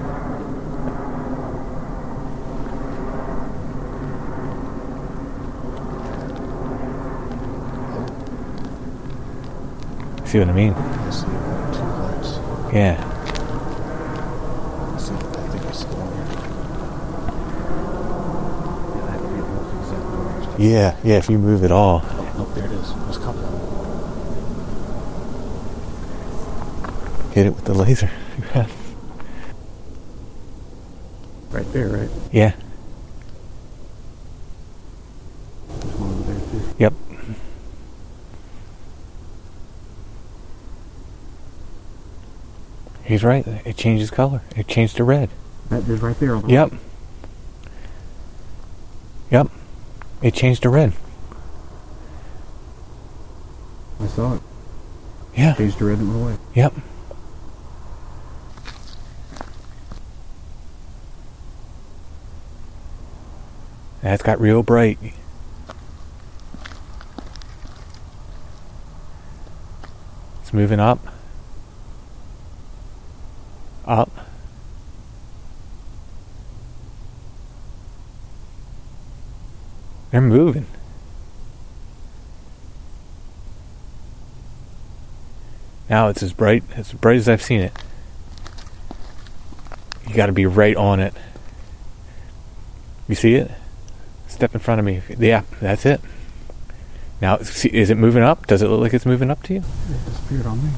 [10.26, 10.74] See what I mean?
[10.74, 12.39] I see two lights.
[12.74, 12.97] Yeah.
[14.93, 15.14] I see.
[15.14, 15.18] I
[15.49, 16.26] think I see one here.
[18.95, 22.01] Yeah, that vehicle is exactly where it's- Yeah, yeah, if you move it all.
[22.03, 22.93] Oh, there it is.
[22.93, 23.41] There's a couple.
[27.34, 28.10] Hit it with the laser.
[31.51, 32.10] Right there, right?
[32.34, 32.53] yeah.
[35.70, 36.76] There's one over there too.
[36.80, 36.93] Yep.
[43.06, 43.45] He's right.
[43.47, 44.41] It changes color.
[44.56, 45.30] It changed to red.
[45.70, 46.72] That is right there on the Yep.
[46.72, 46.82] Yep.
[50.26, 50.91] It changed to red.
[53.99, 54.41] I saw it.
[55.36, 55.53] Yeah.
[55.53, 56.38] Changed to red and went away.
[56.55, 56.73] Yep.
[64.01, 64.97] That's got real bright.
[70.41, 71.05] It's moving up.
[73.86, 74.09] Up.
[80.16, 80.66] They're moving.
[85.89, 87.74] Now it's as bright as bright as I've seen it.
[90.07, 91.13] You got to be right on it.
[93.09, 93.51] You see it?
[94.30, 95.01] Step in front of me.
[95.20, 95.99] Yeah, that's it.
[97.20, 98.47] Now, see, is it moving up?
[98.47, 99.59] Does it look like it's moving up to you?
[99.59, 100.72] It disappeared on me.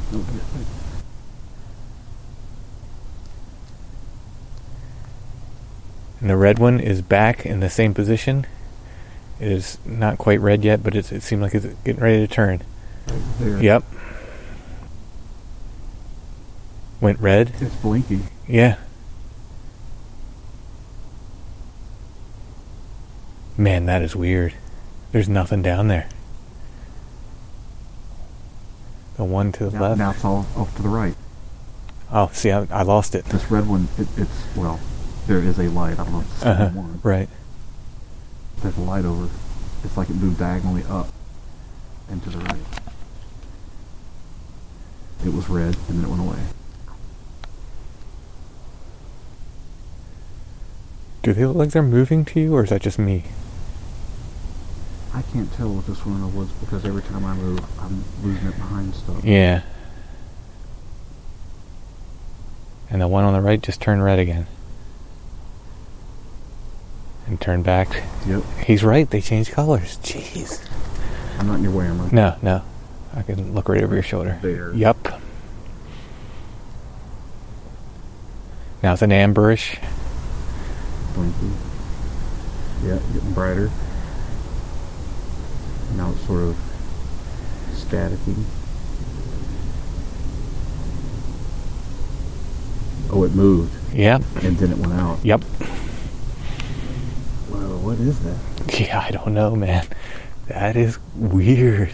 [6.21, 8.47] And the red one is back in the same position.
[9.39, 12.33] It is not quite red yet, but it's, it seemed like it's getting ready to
[12.33, 12.61] turn.
[13.39, 13.61] There.
[13.61, 13.83] Yep.
[16.99, 17.53] Went red.
[17.59, 18.23] It's blinking.
[18.47, 18.77] Yeah.
[23.57, 24.53] Man, that is weird.
[25.11, 26.07] There's nothing down there.
[29.15, 29.97] The one to the Now, left.
[29.97, 31.15] now it's all off to the right.
[32.11, 33.25] Oh, see, I, I lost it.
[33.25, 34.79] This red one, it, it's well,
[35.25, 35.93] there is a light.
[35.99, 36.69] I don't know if it's Uh-huh.
[36.69, 36.99] one.
[37.03, 37.29] Right.
[38.61, 39.29] There's a light over.
[39.83, 41.07] It's like it moved diagonally up
[42.09, 42.61] and to the right.
[45.25, 46.39] It was red and then it went away.
[51.23, 53.23] Do they look like they're moving to you, or is that just me?
[55.13, 58.05] I can't tell with this one in the woods because every time I move, I'm
[58.23, 59.25] losing it behind stuff.
[59.25, 59.63] Yeah.
[62.89, 64.47] And the one on the right just turned red again.
[67.27, 68.03] And turned back.
[68.25, 68.43] Yep.
[68.65, 69.97] He's right, they change colors.
[69.97, 70.65] Jeez.
[71.39, 72.09] I'm not in your way, am I?
[72.11, 72.61] No, no.
[73.13, 74.39] I can look right over your shoulder.
[74.41, 74.73] There.
[74.73, 75.19] Yup.
[78.81, 79.77] Now it's an amberish.
[81.15, 81.51] Blinky.
[82.85, 83.71] Yeah, getting brighter.
[85.95, 86.55] Now it's sort of
[87.73, 88.35] staticky.
[93.09, 94.19] Oh, it moved Yeah.
[94.43, 95.19] and then it went out.
[95.23, 95.43] Yep.
[97.87, 98.37] What is that?
[98.77, 99.87] Yeah, I don't know, man.
[100.47, 101.93] That is weird.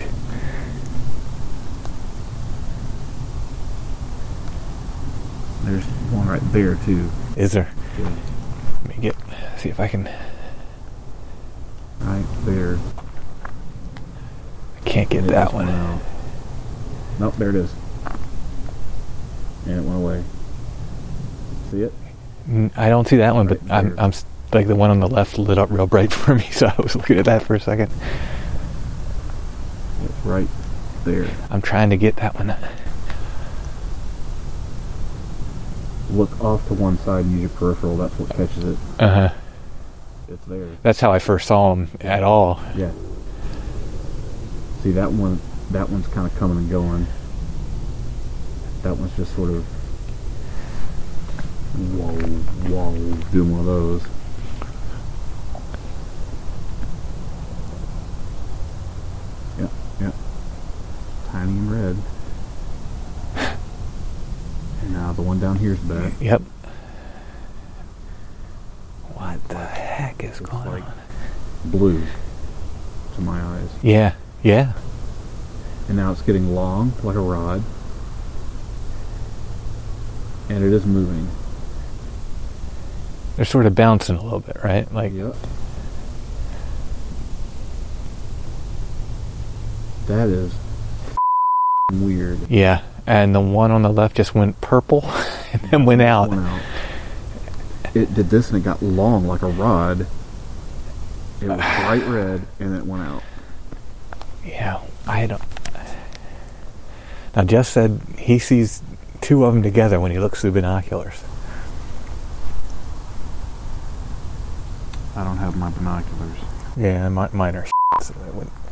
[5.62, 7.12] There's one right there too.
[7.38, 7.72] Is there?
[8.00, 8.12] Yeah.
[8.82, 9.16] Let me get
[9.58, 10.10] see if I can
[12.00, 12.80] Right there.
[14.76, 15.70] I can't get that one.
[15.70, 16.02] out.
[17.20, 17.72] Nope, there it is.
[19.68, 20.24] And it went away.
[21.70, 21.94] See it?
[22.76, 24.00] I don't see that one, but Right I'm.
[24.00, 24.12] I'm
[24.54, 26.96] like the one on the left lit up real bright for me, so I was
[26.96, 27.92] looking at that for a second.
[30.04, 30.48] It's right
[31.06, 31.28] there.
[31.50, 32.56] I'm trying to get that one.
[36.10, 37.98] Look off to one side and use your peripheral.
[37.98, 38.78] That's what catches it.
[39.00, 39.34] Uh huh.
[40.28, 40.70] It's there.
[40.84, 42.62] That's how I first saw him at all.
[42.76, 42.92] Yeah.
[44.82, 45.40] See that one?
[45.72, 47.08] That one's kind of coming and going.
[48.84, 49.66] That one's just sort of
[51.76, 52.14] whoa,
[52.70, 54.04] whoa, doing one of those.
[61.34, 61.98] tiny and red.
[64.84, 66.14] and now the one down here is bad.
[66.22, 66.42] Yep.
[69.16, 70.94] What the heck is going like on?
[71.66, 72.04] Blue
[73.16, 73.70] to my eyes.
[73.82, 74.14] Yeah,
[74.44, 74.74] yeah.
[75.88, 77.64] And now it's getting long like a rod.
[80.50, 81.30] And it is moving.
[83.38, 84.92] They're sort of bouncing a little bit, right?
[84.94, 85.36] Like Yep.
[90.06, 90.54] That is
[91.92, 92.50] weird.
[92.50, 95.04] Yeah, and the one on the left just went purple
[95.54, 96.30] and then went out.
[96.30, 96.62] Went out.
[97.94, 100.08] It did this and it got long like a rod.
[101.42, 103.24] It was bright red and it went out.
[104.46, 105.42] Yeah, I don't.
[107.36, 108.82] Now Jeff said he sees
[109.22, 111.24] two of them together when he looks through binoculars.
[115.16, 116.38] I don't have my binoculars.
[116.76, 117.68] Yeah, mi- mine are.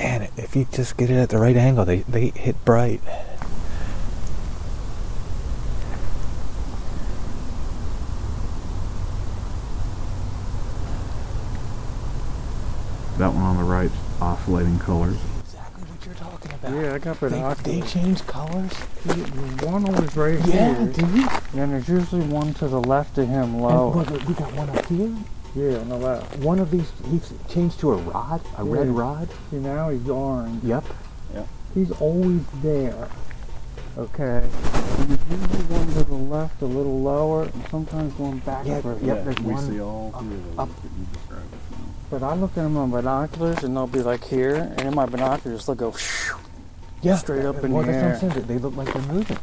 [0.00, 2.28] So that would- man, if you just get it at the right angle, they they
[2.28, 3.00] hit bright.
[13.18, 13.90] That one on the right,
[14.20, 15.16] oscillating colors.
[15.40, 16.72] Exactly what you're talking about.
[16.74, 17.20] Yeah, I got
[17.64, 18.72] They, they change colors.
[19.62, 20.86] One was right Yeah, here.
[20.92, 21.28] dude.
[21.54, 23.92] And there's usually one to the left of him low.
[23.92, 24.16] And lower.
[24.18, 25.12] look, we got one up here.
[25.54, 26.36] Yeah, on the left.
[26.38, 29.28] One of these, he's changed to a rod, a red rod.
[29.50, 30.62] See, now he's orange.
[30.62, 30.84] Yep.
[31.34, 31.48] Yep.
[31.74, 33.08] He's always there.
[33.98, 34.42] Okay.
[34.44, 38.80] And there's usually one to the left a little lower, and sometimes one back Yeah,
[38.80, 39.04] further.
[39.04, 40.68] yep, there's we one see all three of those up.
[40.68, 41.44] that you described.
[42.10, 45.06] But I look at them on binoculars, and they'll be like here, and in my
[45.06, 46.36] binoculars they'll go shoo,
[47.02, 48.46] Yeah, straight up in well, the that's what I'm saying.
[48.46, 49.38] They look like they're moving.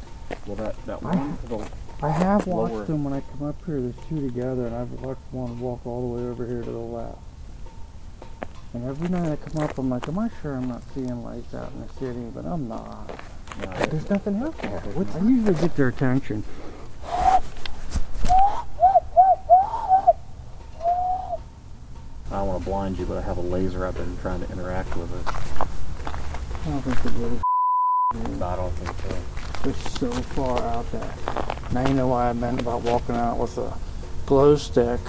[0.46, 1.70] Well, that, that one to the
[2.02, 2.86] I have watched Lower.
[2.86, 3.82] them when I come up here.
[3.82, 6.78] There's two together, and I've watched one walk all the way over here to the
[6.78, 7.18] left.
[8.74, 11.56] And every night I come up, I'm like, am I sure I'm not seeing lights
[11.56, 12.30] out in the city?
[12.36, 13.20] But I'm not.
[13.90, 14.80] There's nothing out there.
[14.94, 16.44] What's I usually get their attention.
[22.30, 24.52] I don't want to blind you, but I have a laser out there trying to
[24.52, 25.28] interact with it.
[25.28, 27.40] I don't think it really
[28.42, 29.47] I don't think so.
[29.64, 31.14] They're so far out there.
[31.74, 33.74] Now you know why I meant about walking out with a
[34.26, 35.00] glow stick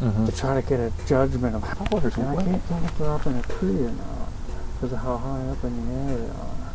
[0.00, 0.26] Mm-hmm.
[0.26, 3.08] to try to get a judgment of how Colors, And I can't tell if they're
[3.12, 4.28] up in a tree or not
[4.74, 6.72] because of how high up in the air they are.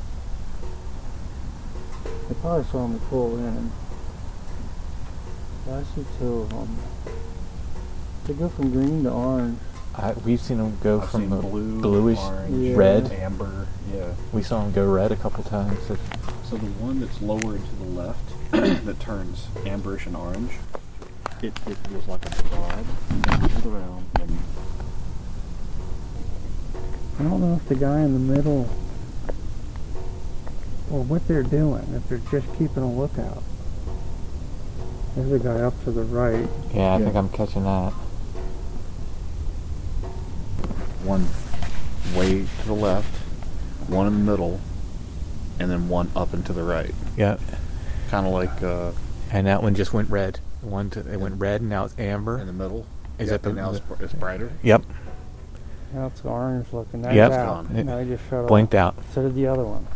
[2.29, 3.69] They probably saw me pull in.
[5.69, 6.77] I see two of them.
[8.27, 9.59] They go from green to orange.
[9.93, 12.77] I, we've seen them go I've from the blue, bluish, orange, Yeah.
[12.77, 13.11] red.
[13.11, 13.67] amber.
[13.93, 14.13] Yeah.
[14.31, 15.79] We saw them go red a couple times.
[16.47, 18.51] It's- So the one that's lower to the left
[18.85, 20.51] that turns amberish and orange,
[21.41, 24.37] it, it was like a rod and around and
[27.19, 28.69] I don't know if the guy in the middle
[30.91, 33.43] or what they're doing, if they're just keeping a lookout.
[35.15, 36.47] There's a guy up to the right.
[36.73, 37.05] Yeah, I Yeah.
[37.05, 37.93] think I'm catching that.
[41.03, 41.25] one
[42.17, 43.07] way to the left,
[43.89, 44.59] one in the middle,
[45.59, 46.93] and then one up and to the right.
[47.15, 47.37] Yeah.
[48.09, 48.91] Kind of like uh,
[49.31, 50.39] And that one just went red.
[50.61, 52.37] One to, it went red, and now it's amber.
[52.39, 52.85] in the middle.
[53.19, 54.51] Is Yep, that the- and now it's, br- it's brighter?
[54.63, 54.83] Yep.
[55.93, 57.01] Now it's orange looking.
[57.01, 57.29] Now Yep.
[57.31, 57.65] he's out.
[57.75, 58.47] It Now he just shut off.
[58.47, 58.95] Blinked out.
[59.13, 59.87] So did the other one.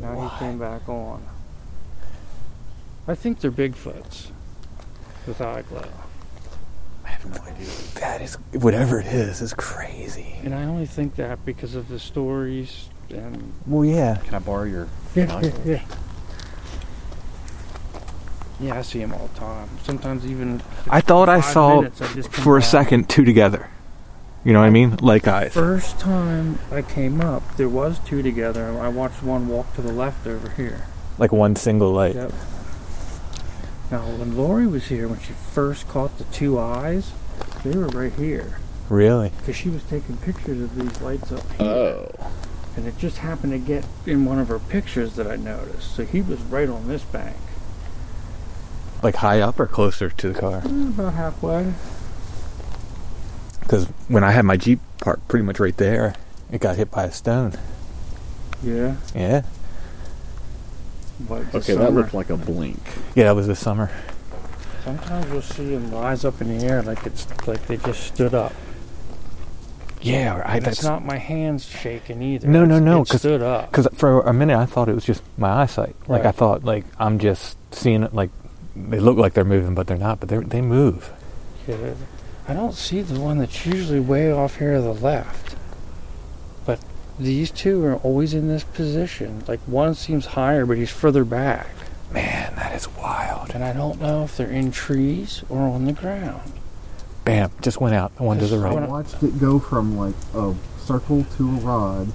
[0.00, 0.28] Now Why?
[0.28, 1.22] he came back on.
[3.06, 4.28] I think they're Bigfoots
[5.26, 5.82] with eye glow.
[7.04, 7.66] I have no idea.
[8.00, 9.40] That is whatever it is.
[9.40, 10.36] Is crazy.
[10.44, 14.16] And I only think that because of the stories and Well, yeah.
[14.24, 15.66] Can I borrow your yeah, yeah, binoculars?
[15.66, 15.82] yeah.
[18.60, 19.68] Yeah, I see them all the time.
[19.84, 22.68] Sometimes even I thought I saw minutes, I for a back.
[22.68, 23.70] second two together.
[24.44, 24.96] You know what I mean?
[24.96, 25.52] Like eyes.
[25.52, 28.76] First time I came up, there was two together.
[28.80, 30.86] I watched one walk to the left over here.
[31.18, 32.14] Like one single light.
[32.16, 32.32] Yep.
[33.90, 37.12] Now, when Lori was here, when she first caught the two eyes,
[37.64, 38.58] they were right here.
[38.88, 39.30] Really?
[39.38, 41.66] Because she was taking pictures of these lights up here.
[41.66, 42.10] Oh.
[42.78, 45.96] And it just happened to get in one of her pictures that I noticed.
[45.96, 47.36] So he was right on this bank.
[49.02, 50.62] Like high up or closer to the car?
[50.64, 51.72] Eh, About halfway.
[53.58, 56.14] Because when I had my Jeep parked pretty much right there,
[56.52, 57.54] it got hit by a stone.
[58.62, 58.94] Yeah.
[59.12, 59.42] Yeah.
[61.18, 62.78] But the Okay, that looked like a blink.
[63.16, 63.90] Yeah, that was this summer.
[64.84, 68.34] Sometimes you'll see them rise up in the air like it's like they just stood
[68.34, 68.52] up.
[70.00, 72.46] Yeah, or I, And it's that's not my hands shaking either.
[72.48, 73.70] No, no, no, It stood up.
[73.70, 75.96] because for a minute I thought it was just my eyesight.
[76.06, 78.14] Like I thought, like I'm just seeing it.
[78.14, 78.30] Like
[78.76, 80.20] they look like they're moving, but they're not.
[80.20, 81.12] But they they move.
[81.66, 81.94] Yeah,
[82.46, 85.56] I don't see the one that's usually way off here to the left.
[86.64, 86.80] But
[87.18, 89.42] these two are always in this position.
[89.48, 91.66] Like one seems higher, but he's further back.
[92.12, 93.50] Man, that is wild.
[93.54, 96.52] And I don't know if they're in trees or on the ground.
[97.28, 98.16] Bam, just went out.
[98.16, 98.74] The one to the right.
[98.74, 102.08] went- watched it go from like a circle to a rod,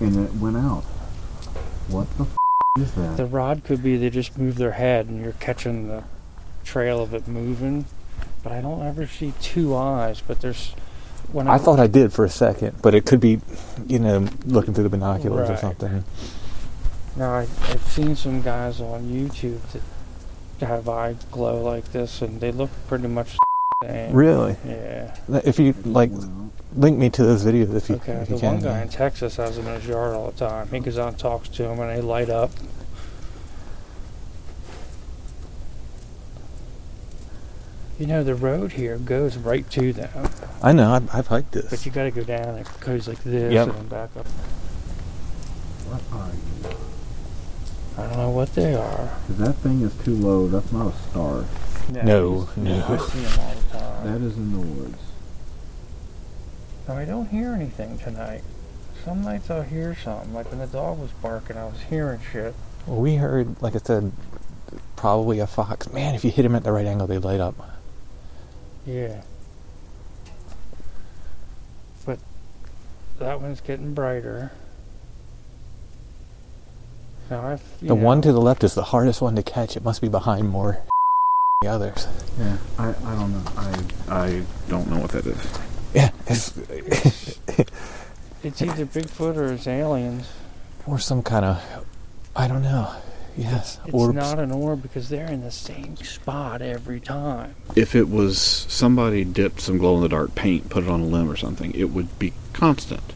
[0.00, 0.82] and it went out.
[1.88, 2.36] What the f-
[2.78, 3.18] is that?
[3.18, 6.04] The rod could be they just move their head and you're catching the
[6.64, 7.84] trail of it moving.
[8.42, 10.22] But I don't ever see two eyes.
[10.26, 10.70] But there's
[11.32, 13.42] when I I thought I did for a second, but it could be,
[13.86, 16.02] you know, looking through the binoculars or something.
[17.14, 19.60] Now I, I've seen some guys on YouTube
[20.60, 23.36] that have eye glow like this, and they look pretty much
[23.80, 24.12] the same.
[24.14, 24.56] Really?
[24.66, 25.14] Yeah.
[25.44, 26.10] If you like,
[26.74, 28.12] link me to those videos if you, Okay.
[28.12, 28.54] if The you can.
[28.54, 30.68] one guy in Texas has them in his yard all the time.
[30.68, 32.50] He goes out and talks to them, and they light up.
[37.98, 40.28] You know, the road here goes right to them,
[40.62, 40.92] I know.
[40.92, 41.70] I've, I've hiked this.
[41.70, 42.56] but you got to go down.
[42.58, 43.68] It goes like this Yep.
[43.68, 44.26] and then back up.
[45.88, 46.76] What are you?
[47.96, 49.10] I don't know what they are.
[49.30, 51.44] That thing is too low, that's not a star.
[51.88, 52.98] No, I no.
[52.98, 54.06] see them all the time.
[54.06, 54.98] That is in the woods.
[56.88, 58.42] Now, I don't hear anything tonight.
[59.04, 60.34] Some nights I'll hear something.
[60.34, 62.54] Like when the dog was barking, I was hearing shit.
[62.86, 64.12] Well, we heard, like I said,
[64.96, 65.92] probably a fox.
[65.92, 67.54] Man, if you hit him at the right angle, they light up.
[68.84, 69.22] Yeah.
[72.04, 72.18] But
[73.18, 74.52] that one's getting brighter.
[77.30, 79.76] Now I've The know, one to the left is the hardest one to catch.
[79.76, 80.95] It must be behind more the
[81.66, 82.06] others.
[82.38, 83.42] Yeah, I, I don't know.
[83.56, 85.58] I I don't know what that is.
[85.94, 86.52] Yeah, it's,
[88.44, 90.28] It's either Bigfoot or it's aliens.
[90.86, 91.84] or some kind of,
[92.36, 92.94] I don't know.
[93.36, 94.14] Yes, It's orbs.
[94.14, 97.54] not an orb because they're in the same spot every time.
[97.74, 101.04] If it was somebody dipped some glow in the dark paint, put it on a
[101.04, 103.12] limb or something, it would be constant.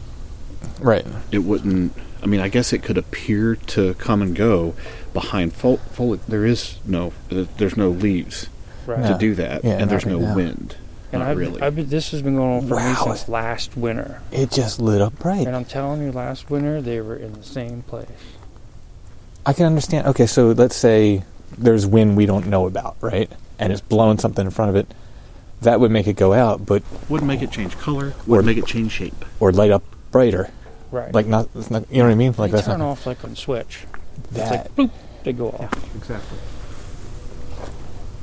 [0.79, 1.05] right.
[1.31, 1.93] It wouldn't.
[2.23, 4.75] I mean, I guess it could appear to come and go
[5.13, 6.21] behind fo- foliage.
[6.27, 7.13] There is no.
[7.29, 8.47] There's no leaves
[8.85, 9.01] Right.
[9.03, 9.17] to No.
[9.17, 10.35] do that, Yeah, and there's not no now.
[10.35, 10.75] wind.
[11.11, 11.61] And Not I've, really.
[11.61, 14.21] I've been, this has been going on for me since last winter.
[14.31, 15.45] It just lit up bright.
[15.45, 18.07] And I'm telling you, last winter they were in the same place.
[19.45, 20.07] I can understand.
[20.07, 21.23] Okay, so let's say
[21.57, 23.29] there's wind we don't know about, right?
[23.59, 24.93] And it's blowing something in front of it.
[25.61, 28.07] That would make it go out, but Wouldn't make it change color.
[28.07, 29.25] Or- Wouldn't make it change shape.
[29.39, 30.49] or light up brighter.
[30.91, 31.13] Right.
[31.13, 32.33] Like not, it's not you know what I mean?
[32.37, 33.85] Like they that's turn not off like on switch.
[34.31, 34.67] that.
[34.67, 34.91] It's like boop,
[35.23, 35.95] they go off.
[35.95, 36.37] Exactly.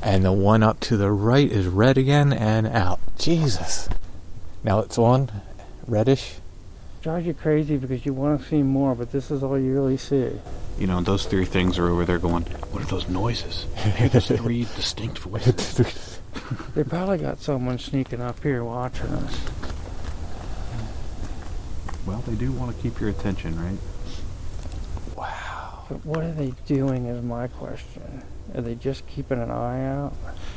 [0.02, 3.00] And the one up to the right is red again and out.
[3.18, 3.88] Jesus.
[4.62, 5.30] Now it's on,
[5.86, 6.34] reddish.
[7.02, 9.96] Drives you crazy because you want to see more, but this is all you really
[9.96, 10.30] see.
[10.78, 12.44] You know, those three things are over there going.
[12.70, 13.66] What are those noises?
[13.76, 16.20] I hear those three distinct voices.
[16.74, 19.40] They probably got someone sneaking up here watching us.
[22.08, 23.78] Well, they do want to keep your attention, right?
[25.14, 25.84] Wow.
[25.90, 28.22] But what are they doing is my question.
[28.54, 30.14] Are they just keeping an eye out?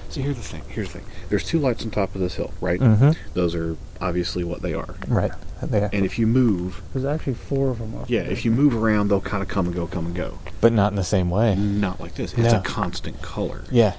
[0.10, 0.62] See, here's the thing.
[0.70, 1.10] Here's the thing.
[1.28, 2.80] There's two lights on top of this hill, right?
[2.80, 3.18] Mhm.
[3.34, 4.96] Those are obviously what they are.
[5.10, 5.32] Right.
[5.62, 5.90] There.
[5.92, 8.32] And if you move, There's actually four of them up yeah, there.
[8.32, 10.40] if you move around, they'll kind of come and go, come and go.
[10.62, 11.56] But not in the same way.
[11.56, 12.34] Not like this.
[12.34, 12.60] It's No.
[12.60, 13.66] a constant color.
[13.70, 13.96] Yeah.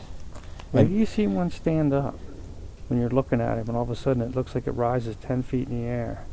[0.72, 2.18] Maybe you see one stand up
[2.88, 5.16] when you're looking at him, and all of a sudden it looks like it rises
[5.16, 6.24] 10 feet in the air.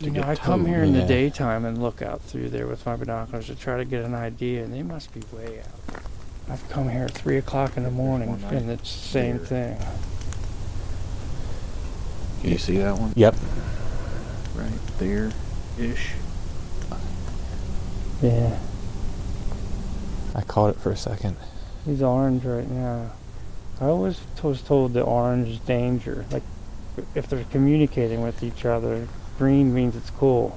[0.00, 2.84] To You know, I come here in the daytime and look out through there with
[2.84, 6.00] my binoculars to try to get an idea, and they must be way out.
[6.48, 9.78] I've come here at 3 o'clock in the morning, and it's the same thing.
[12.40, 13.14] Can you see that one?
[13.16, 13.34] Yep.
[14.54, 15.32] Right there,
[15.78, 16.12] ish.
[18.22, 18.58] Yeah.
[20.34, 21.36] I caught it for a second.
[21.84, 23.12] He's orange right now.
[23.80, 26.26] I always was told that orange is danger.
[26.30, 26.42] Like,
[27.14, 29.08] if they're communicating with each other,
[29.38, 30.56] green means it's cool.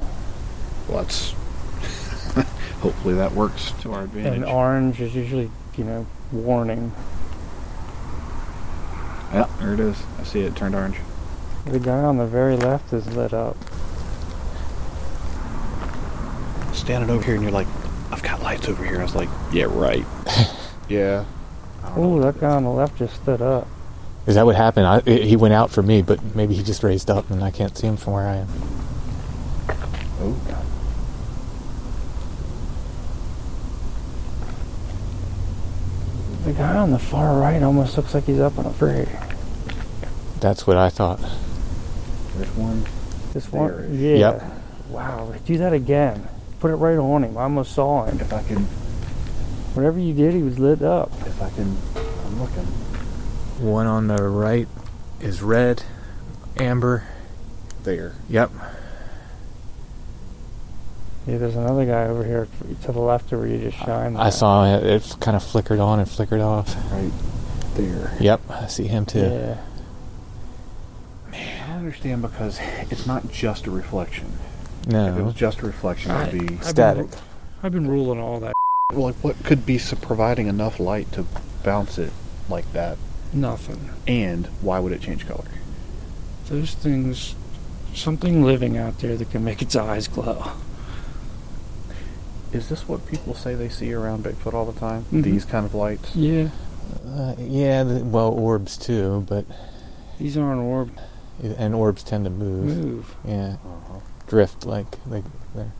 [0.87, 1.31] Well, that's.
[2.81, 4.33] Hopefully that works to our advantage.
[4.35, 6.93] And orange is usually, you know, warning.
[9.33, 9.97] yeah, there it is.
[10.17, 10.97] I see it turned orange.
[11.65, 13.57] The guy on the very left is lit up.
[16.73, 17.67] Standing over here, and you're like,
[18.11, 20.05] "I've got lights over here." I was like, "Yeah, right."
[20.89, 21.25] yeah.
[21.95, 23.67] Oh, that guy on the left just stood up.
[24.29, 24.85] Is that what happened?
[24.85, 27.49] I, i he went out for me, but maybe he just raised up and I
[27.49, 28.47] can't see him from where I am.
[30.21, 30.65] Oh.
[36.45, 39.07] The guy on the far right almost looks like he's up on a tree.
[40.39, 41.19] That's what I thought.
[42.35, 42.85] There's one.
[43.33, 43.87] This one, There.
[43.89, 44.31] yeah.
[44.33, 44.43] Yep.
[44.89, 46.27] Wow, do that again.
[46.59, 47.35] Put it right on him.
[47.35, 48.19] I almost saw him.
[48.19, 48.65] If I can,
[49.73, 51.11] Whatever you did, he was lit up.
[51.25, 52.88] if I can, I'm looking.
[53.59, 54.67] One on the right
[55.19, 55.83] is red,
[56.57, 57.03] amber.
[57.83, 58.15] There.
[58.29, 58.51] Yep.
[61.27, 62.47] Yeah, there's another guy over here
[62.83, 64.17] to the left of where you just shined.
[64.17, 64.31] I there.
[64.31, 64.83] saw it.
[64.85, 66.75] It kind of flickered on and flickered off.
[66.91, 67.11] Right
[67.75, 68.15] there.
[68.19, 69.19] Yep, I see him too.
[69.19, 69.57] Yeah.
[71.33, 74.31] I understand because it's not just a reflection.
[74.87, 75.07] No.
[75.07, 76.55] If it was just a reflection, it would be.
[76.55, 77.09] I've Static.
[77.09, 77.19] Been,
[77.63, 78.53] I've been ruling all that.
[78.93, 81.25] Like, what could be providing enough light to
[81.63, 82.13] bounce it
[82.49, 82.97] like that?
[83.33, 83.89] Nothing.
[84.07, 85.45] And why would it change color?
[86.47, 87.35] those things,
[87.93, 90.51] something living out there that can make its eyes glow.
[92.51, 95.05] Is this what people say they see around Bigfoot all the time?
[95.11, 95.21] Mhm.
[95.23, 96.15] These kind of lights?
[96.15, 96.49] Yeah,
[97.07, 99.45] Uh, yeah, the, well, orbs too, but
[100.17, 100.91] these aren't orbs.
[101.43, 102.65] and orbs tend to move.
[102.83, 103.15] move.
[103.23, 103.99] Yeah, Uh-huh.
[104.27, 105.23] drift like like
[105.53, 105.71] they're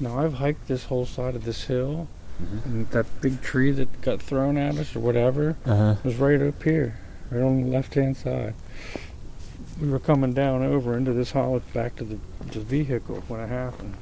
[0.00, 2.08] Now I've hiked this whole side of this hill,
[2.42, 2.64] Mhm.
[2.66, 5.96] and that big tree that got thrown at us or whatever uh-huh.
[6.04, 6.96] was right up here,
[7.30, 8.54] right on the left hand side.
[9.80, 12.18] We were coming down over into this hollow back to the,
[12.52, 13.94] the vehicle when it happened.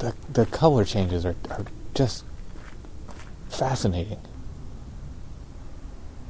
[0.00, 1.64] the the color changes are, are
[1.94, 2.24] just
[3.48, 4.18] fascinating.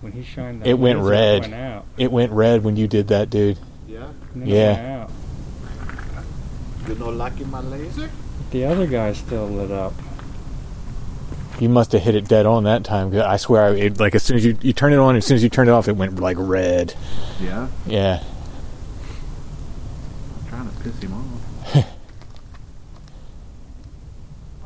[0.03, 1.37] When he shined that It went red.
[1.37, 1.85] It went out.
[1.97, 3.59] It went red when you did that, dude.
[3.89, 4.09] Yeah.
[4.37, 4.75] Yeah.
[4.75, 5.11] went out.
[6.89, 8.11] You know, liking my laser?
[8.51, 9.95] The other guy still lit up.
[11.61, 13.11] You must have hit it dead on that time.
[13.13, 15.37] 'cause I swear, it, like as soon as you you turn it on, as soon
[15.37, 16.95] as you turned it off, it went like red.
[17.41, 17.69] Yeah.
[17.87, 18.23] Yeah.
[20.43, 21.85] I'm trying to piss him off.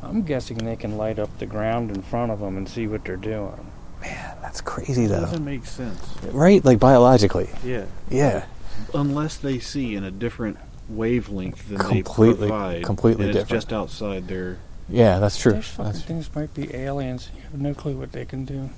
[0.03, 3.05] I'm guessing they can light up the ground in front of them and see what
[3.05, 3.53] they're doing.
[4.01, 5.19] Man, that's crazy though.
[5.21, 6.01] Doesn't make sense.
[6.31, 6.63] Right?
[6.63, 7.49] Like biologically.
[7.63, 7.85] Yeah.
[8.09, 8.45] Yeah.
[8.93, 12.83] Unless they see in a different wavelength than Completely- they provide.
[12.83, 13.61] completely and it's different.
[13.61, 14.57] just outside their.
[14.89, 15.53] Yeah, that's true.
[15.53, 17.29] Those fucking That's, things might be aliens.
[17.35, 18.69] You have no clue what they can do.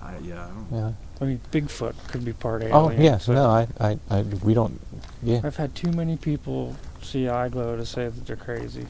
[0.00, 0.66] I, yeah, I don't.
[0.72, 0.92] yeah.
[1.20, 3.00] I mean, Bigfoot could be part oh, alien.
[3.00, 3.18] Oh yeah.
[3.18, 4.80] so- No, I, I, I, we don't.
[5.22, 8.86] Yeah, I've had too many people see eye glow to say that they're crazy.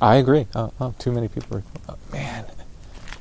[0.00, 0.46] I agree.
[0.54, 1.62] Oh, oh too many people are.
[1.88, 2.44] Oh, man,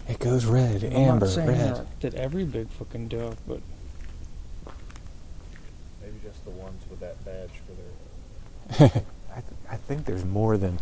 [0.07, 1.75] it goes red, I'm amber, not saying red.
[1.75, 3.59] that- that every Bigfoot can do it, but
[6.01, 8.87] Maybe just the ones with that badge for their.
[9.35, 10.79] I, th- I think there's more than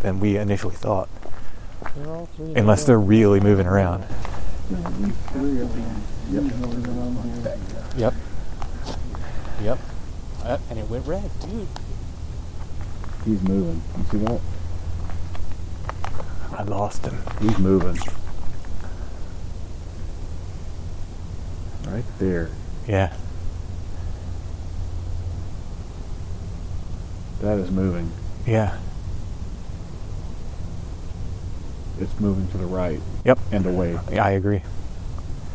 [0.00, 1.08] than we initially thought,
[1.94, 2.26] they're
[2.56, 4.04] unless they're really moving around.
[7.96, 8.14] Yep.
[9.62, 9.78] Yep.
[10.44, 11.68] Uh, and it went red, dude.
[13.24, 13.82] He's moving.
[13.96, 14.40] You see that?
[16.58, 17.18] I lost him.
[17.40, 17.98] He's moving.
[21.86, 22.50] Right there.
[22.86, 23.12] Yeah.
[27.40, 28.10] That is moving.
[28.46, 28.78] Yeah.
[32.02, 33.38] It's moving to the right Yep.
[33.52, 33.98] and away.
[34.10, 34.62] Yeah, I agree.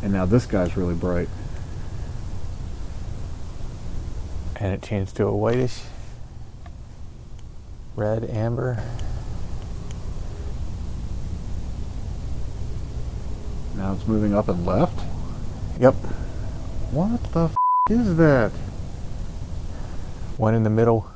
[0.02, 1.28] And now this guy's really bright.
[4.56, 5.82] And it changed to a whitish,
[7.96, 8.82] red, amber.
[13.76, 14.98] Now it's moving up and left.
[15.78, 15.94] Yep.
[16.90, 17.56] What the f-
[17.90, 18.50] is that?
[20.36, 21.06] One in the middle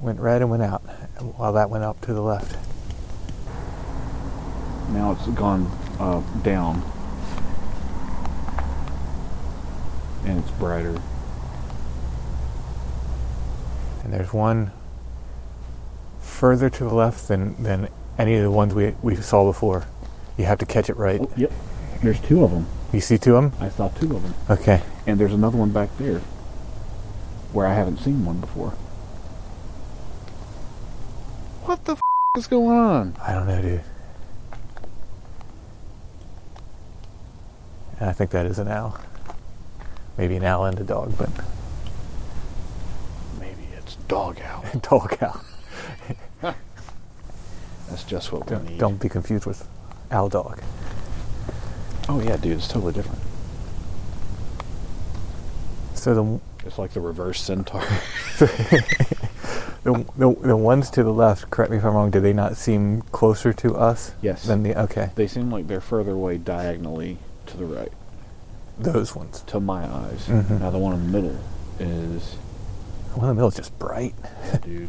[0.00, 0.80] went red and went out,
[1.36, 2.56] while that went up to the left.
[4.90, 6.82] Now it's gone uh, down.
[10.24, 11.00] And it's brighter.
[14.04, 14.72] And there's one
[16.20, 19.86] further to the left than, than any of the ones we, we saw before.
[20.36, 21.20] You have to catch it right.
[21.20, 21.52] Oh, yep.
[22.02, 22.66] There's two of them.
[22.92, 23.60] You see two of them?
[23.60, 24.34] I saw two of them.
[24.48, 24.82] Okay.
[25.06, 26.20] And there's another one back there
[27.52, 28.70] where I haven't seen one before.
[31.64, 32.00] What the f-
[32.36, 33.16] is going on?
[33.26, 33.82] I don't know, dude.
[38.00, 38.98] And I think that is an owl.
[40.16, 41.30] Maybe an owl and a dog, but
[43.40, 44.64] Maybe it's dog owl.
[44.82, 45.40] dog owl.
[47.88, 48.78] That's just what we Don't, need.
[48.78, 49.66] don't be confused with
[50.10, 50.60] owl dog.
[52.08, 53.20] Oh yeah, dude, it's totally different.
[55.94, 57.80] So the It's like the reverse centaur.
[58.38, 62.56] the, the, the ones to the left, correct me if I'm wrong, do they not
[62.56, 64.44] seem closer to us yes.
[64.44, 67.18] than the okay, they seem like they're further away diagonally
[67.48, 67.92] to the right,
[68.78, 69.42] those ones.
[69.48, 70.26] to my eyes.
[70.26, 70.60] Mhm.
[70.60, 71.36] Now the one in the middle
[71.80, 72.36] is,
[73.12, 74.14] The one in the middle is just bright
[74.62, 74.88] dude,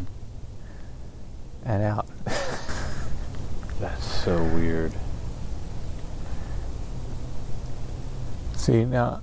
[1.66, 2.08] and out.
[3.80, 4.92] that's so weird.
[8.56, 9.22] See now,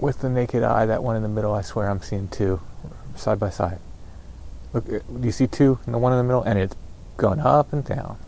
[0.00, 2.60] with the naked eye, that one in the middle, I swear I'm seeing two,
[3.14, 3.78] side by side.
[4.72, 6.74] Look, uh, do you see two and the one in the middle, and it's
[7.16, 8.18] going up and down.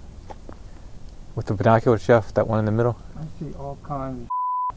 [1.39, 2.99] With the binocular Jeff, that one in the middle.
[3.17, 4.29] I see all kinds
[4.71, 4.77] of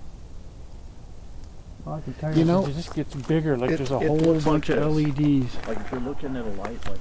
[1.87, 3.97] All I can tell You you, know, it just gets bigger, like it- there's a
[3.97, 5.17] whole bunch like of this.
[5.17, 5.67] LEDs.
[5.67, 6.99] Like if you're looking at a light, like.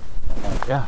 [0.67, 0.87] Yeah.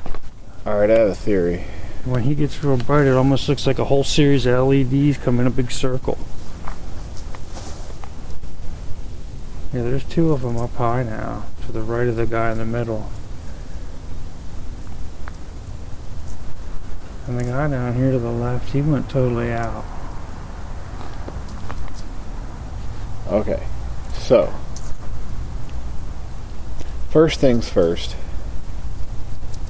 [0.64, 1.66] All right, I have a theory.
[2.06, 5.38] When he gets real bright, it almost looks like a whole series of LEDs come
[5.38, 6.16] in a big circle.
[9.74, 12.56] Yeah, there's two of them up high now, to the right of the guy in
[12.56, 13.10] the middle.
[17.26, 19.84] And the guy down here to the left, he went totally out.
[23.28, 23.62] Okay,
[24.12, 24.52] so
[27.12, 28.16] First things first,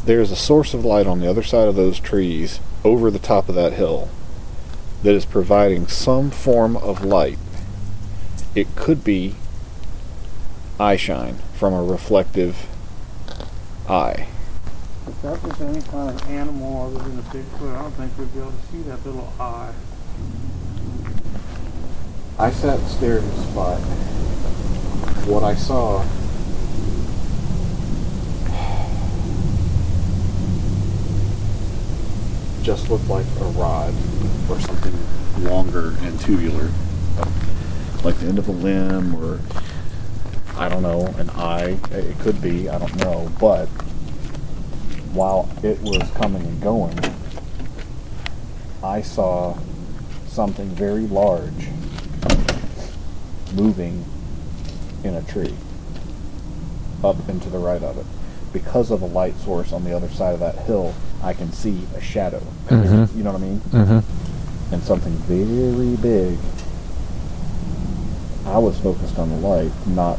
[0.05, 3.49] there's a source of light on the other side of those trees over the top
[3.49, 4.09] of that hill
[5.03, 7.41] that is providing some form of light.
[8.55, 9.35] It could be
[10.79, 12.69] eyeshine from a reflective
[13.89, 14.29] eye.
[15.05, 18.33] If that was any kind of animal other than a Bigfoot, I don't think we'd
[18.33, 19.73] be able to see that little eye.
[22.39, 23.81] I sat and stared at the spot.
[25.27, 26.05] What I saw
[32.63, 33.93] just looked like a rod
[34.49, 34.95] or something
[35.45, 36.71] longer and tubular.
[38.05, 39.41] Like the end of a limb or
[40.57, 41.79] I don't know, an eye.
[41.91, 43.31] It could be, I don't know.
[43.41, 43.69] But
[45.13, 46.99] while it was coming and going,
[48.83, 49.57] I saw
[50.27, 51.69] something very large
[53.55, 54.05] moving
[55.05, 55.55] in a tree
[57.05, 58.07] up and to the right of it.
[58.53, 61.87] Because of a light source on the other side of that hill, I can see
[61.97, 62.41] a shadow.
[62.69, 63.15] Mhm.
[63.17, 63.59] You know what I mean?
[63.71, 64.75] Mm-hmm.
[64.75, 66.39] And something very big.
[68.47, 70.19] I was focused on the light, not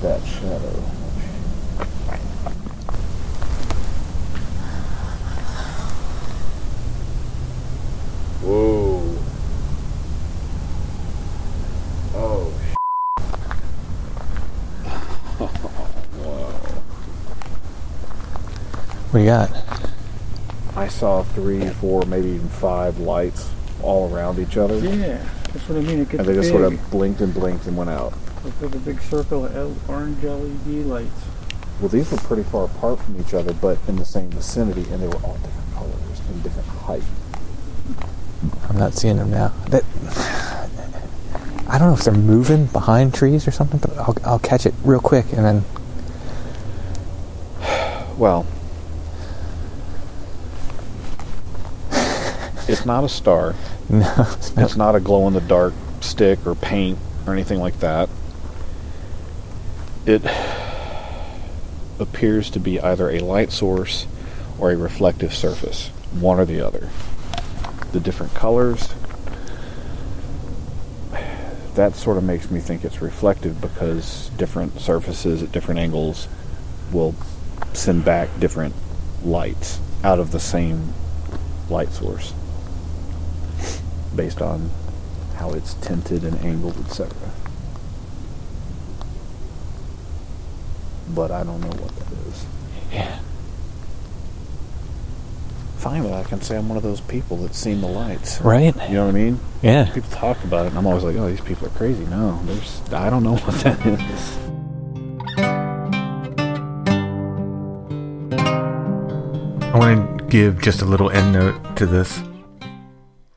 [0.00, 0.82] that shadow.
[8.42, 9.02] Whoa.
[12.14, 12.52] Oh,
[15.38, 16.46] Whoa.
[19.10, 19.50] What do you got?
[20.76, 23.50] I saw three, four, maybe even five lights
[23.82, 24.78] all around each other.
[24.78, 25.18] Yeah,
[25.52, 26.00] that's what I mean.
[26.00, 26.60] It gets And they just big.
[26.60, 28.12] sort of blinked and blinked and went out.
[28.44, 31.24] Like with a big circle of L- orange LED lights.
[31.80, 35.02] Well, these were pretty far apart from each other, but in the same vicinity, and
[35.02, 37.02] they were all different colors and different height.
[38.68, 39.48] I'm not seeing them now.
[39.68, 39.84] That
[41.68, 44.74] I don't know if they're moving behind trees or something, but I'll, I'll catch it
[44.84, 45.64] real quick and then.
[48.16, 48.46] Well,
[52.68, 53.54] it's not a star.
[53.90, 54.64] No, it's not.
[54.64, 58.10] It's not a glow in the dark stick or paint or anything like that.
[60.04, 60.22] It
[61.98, 64.06] appears to be either a light source
[64.58, 66.90] or a reflective surface, one or the other.
[67.92, 68.92] The different colors,
[71.74, 76.28] that sort of makes me think it's reflective because different surfaces at different angles
[76.92, 77.14] will
[77.72, 78.74] send back different
[79.24, 80.92] lights out of the same
[81.70, 82.34] light source
[84.18, 84.68] based on
[85.36, 87.14] how it's tinted and angled, etc.
[91.14, 92.44] But I don't know what that is.
[92.92, 93.20] Yeah.
[95.76, 98.40] Finally, I can say I'm one of those people that's seen the lights.
[98.40, 98.74] Right?
[98.88, 99.38] You know what I mean?
[99.62, 99.84] Yeah.
[99.92, 102.82] People talk about it, and I'm always like, "Oh, these people are crazy." No, there's
[102.92, 104.36] I don't know what that is.
[109.62, 112.20] I want to give just a little end note to this.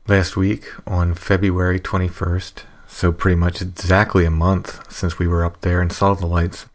[0.08, 5.60] Last week, on February 21st, so pretty much exactly a month since we were up
[5.60, 6.66] there and saw the lights,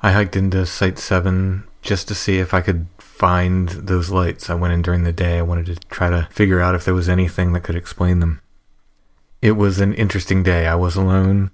[0.00, 4.48] I hiked into Site 7 just to see if I could find those lights.
[4.48, 5.36] I went in during the day.
[5.36, 8.40] I wanted to try to figure out if there was anything that could explain them.
[9.42, 10.66] It was an interesting day.
[10.66, 11.50] I was alone.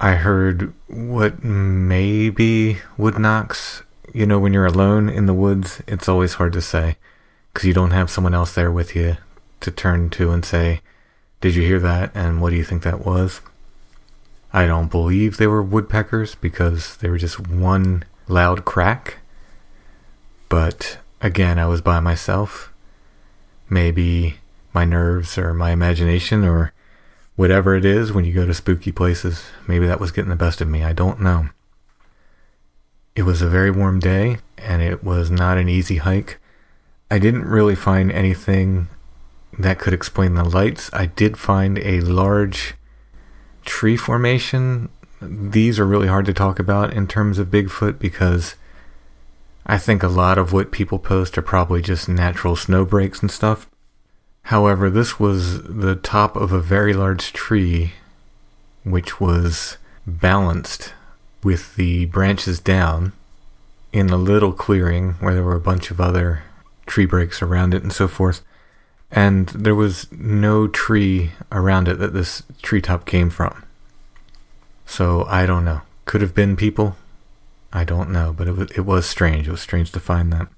[0.00, 3.82] I heard what maybe wood knocks.
[4.14, 6.96] You know, when you're alone in the woods, it's always hard to say
[7.52, 9.18] because you don't have someone else there with you
[9.62, 10.80] to turn to and say,
[11.40, 12.10] Did you hear that?
[12.14, 13.40] And what do you think that was?
[14.52, 19.18] I don't believe they were woodpeckers because they were just one loud crack.
[20.48, 22.72] But again, I was by myself.
[23.70, 24.36] Maybe
[24.74, 26.72] my nerves or my imagination or
[27.36, 29.44] whatever it is when you go to spooky places.
[29.66, 30.84] Maybe that was getting the best of me.
[30.84, 31.48] I don't know.
[33.16, 36.38] It was a very warm day and it was not an easy hike.
[37.10, 38.88] I didn't really find anything
[39.58, 40.90] that could explain the lights.
[40.92, 42.74] I did find a large
[43.64, 44.88] tree formation.
[45.20, 48.56] These are really hard to talk about in terms of Bigfoot because
[49.66, 53.30] I think a lot of what people post are probably just natural snow breaks and
[53.30, 53.68] stuff.
[54.44, 57.92] However, this was the top of a very large tree,
[58.82, 59.76] which was
[60.06, 60.94] balanced
[61.44, 63.12] with the branches down
[63.92, 66.42] in a little clearing where there were a bunch of other
[66.86, 68.42] tree breaks around it and so forth.
[69.12, 73.62] And there was no tree around it that this treetop came from.
[74.86, 75.82] So I don't know.
[76.06, 76.96] Could have been people.
[77.72, 79.46] I don't know, but it was, it was strange.
[79.46, 80.48] It was strange to find that.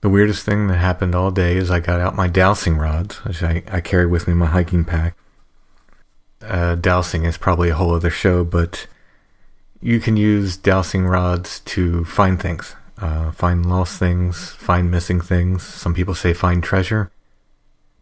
[0.00, 3.42] The weirdest thing that happened all day is I got out my dowsing rods, which
[3.42, 5.16] I, I carry with me my hiking pack.
[6.42, 8.86] Uh, dowsing is probably a whole other show, but
[9.80, 15.62] you can use dowsing rods to find things, uh, find lost things, find missing things.
[15.62, 17.10] Some people say find treasure.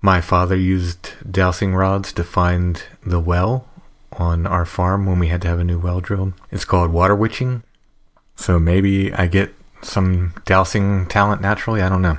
[0.04, 3.68] My father used dowsing rods to find the well
[4.12, 6.34] on our farm when we had to have a new well drilled.
[6.50, 7.62] It's called water witching.
[8.34, 11.80] So maybe I get some dowsing talent naturally.
[11.80, 12.18] I don't know.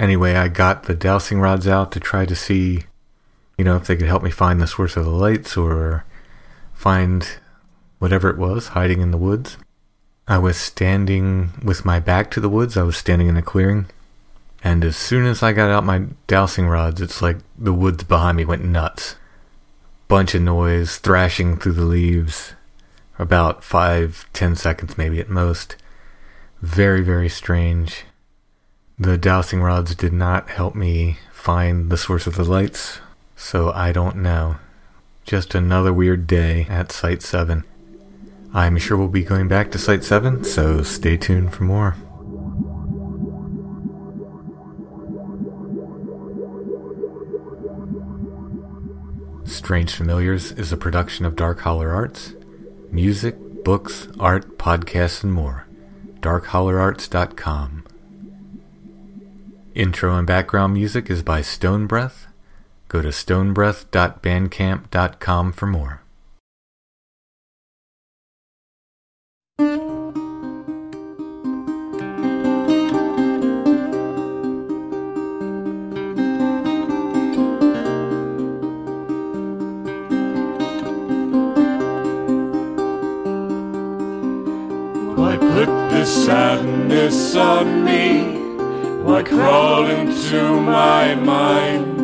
[0.00, 2.84] Anyway, I got the dowsing rods out to try to see,
[3.58, 6.06] you know, if they could help me find the source of the lights or
[6.72, 7.28] find
[7.98, 9.58] whatever it was hiding in the woods.
[10.26, 12.78] I was standing with my back to the woods.
[12.78, 13.86] I was standing in a clearing.
[14.64, 18.38] And as soon as I got out my dowsing rods, it's like the woods behind
[18.38, 19.16] me went nuts.
[20.08, 22.54] Bunch of noise, thrashing through the leaves.
[23.18, 25.76] About five, ten seconds maybe at most.
[26.62, 28.04] Very, very strange.
[28.98, 33.00] The dowsing rods did not help me find the source of the lights,
[33.36, 34.56] so I don't know.
[35.24, 37.64] Just another weird day at Site 7.
[38.54, 41.96] I'm sure we'll be going back to Site 7, so stay tuned for more.
[49.44, 52.32] Strange Familiars is a production of Dark Holler Arts.
[52.90, 55.68] Music, books, art, podcasts, and more.
[56.20, 57.84] DarkHollerArts.com.
[59.74, 62.26] Intro and background music is by Stone Breath.
[62.88, 66.03] Go to stonebreath.bandcamp.com for more.
[86.24, 88.38] Sadness on me?
[89.04, 91.98] Why crawl into my mind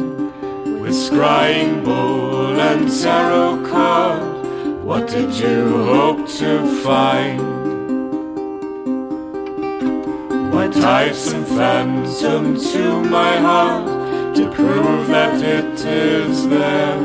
[0.82, 4.44] with scrying bowl and tarot card?
[4.84, 6.50] What did you hope to
[6.84, 7.40] find?
[10.52, 17.00] Why tie some phantom to my heart to prove that it is there?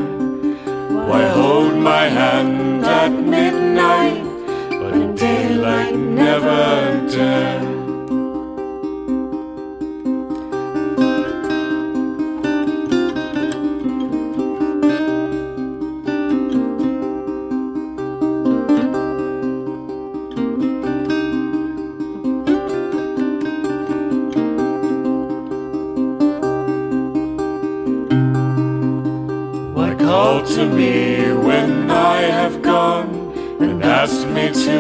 [1.07, 4.34] Why hold my hand at midnight,
[5.15, 7.74] daylight never dare?
[34.53, 34.77] To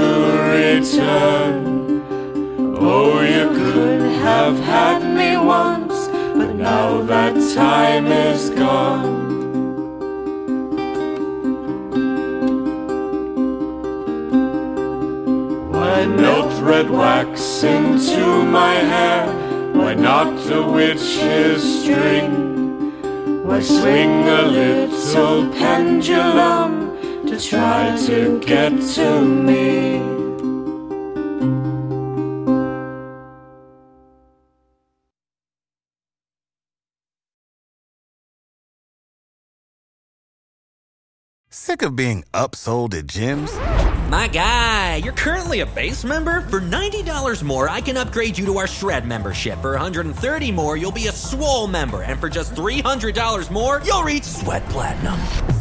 [0.55, 2.03] return?
[2.77, 6.07] Oh, you could have had me once,
[6.37, 9.15] but now that time is gone.
[15.71, 19.25] Why melt red wax into my hair?
[19.73, 22.31] Why not a witch's string?
[23.45, 26.64] Why swing a little pendulum
[27.49, 30.01] try to get to me?
[41.49, 43.51] Sick of being upsold at gyms?
[44.09, 46.41] My guy, you're currently a base member.
[46.41, 49.59] For $90 more, I can upgrade you to our Shred membership.
[49.61, 52.01] For $130 more, you'll be a Swole member.
[52.01, 55.19] And for just $300 more, you'll reach Sweat Platinum.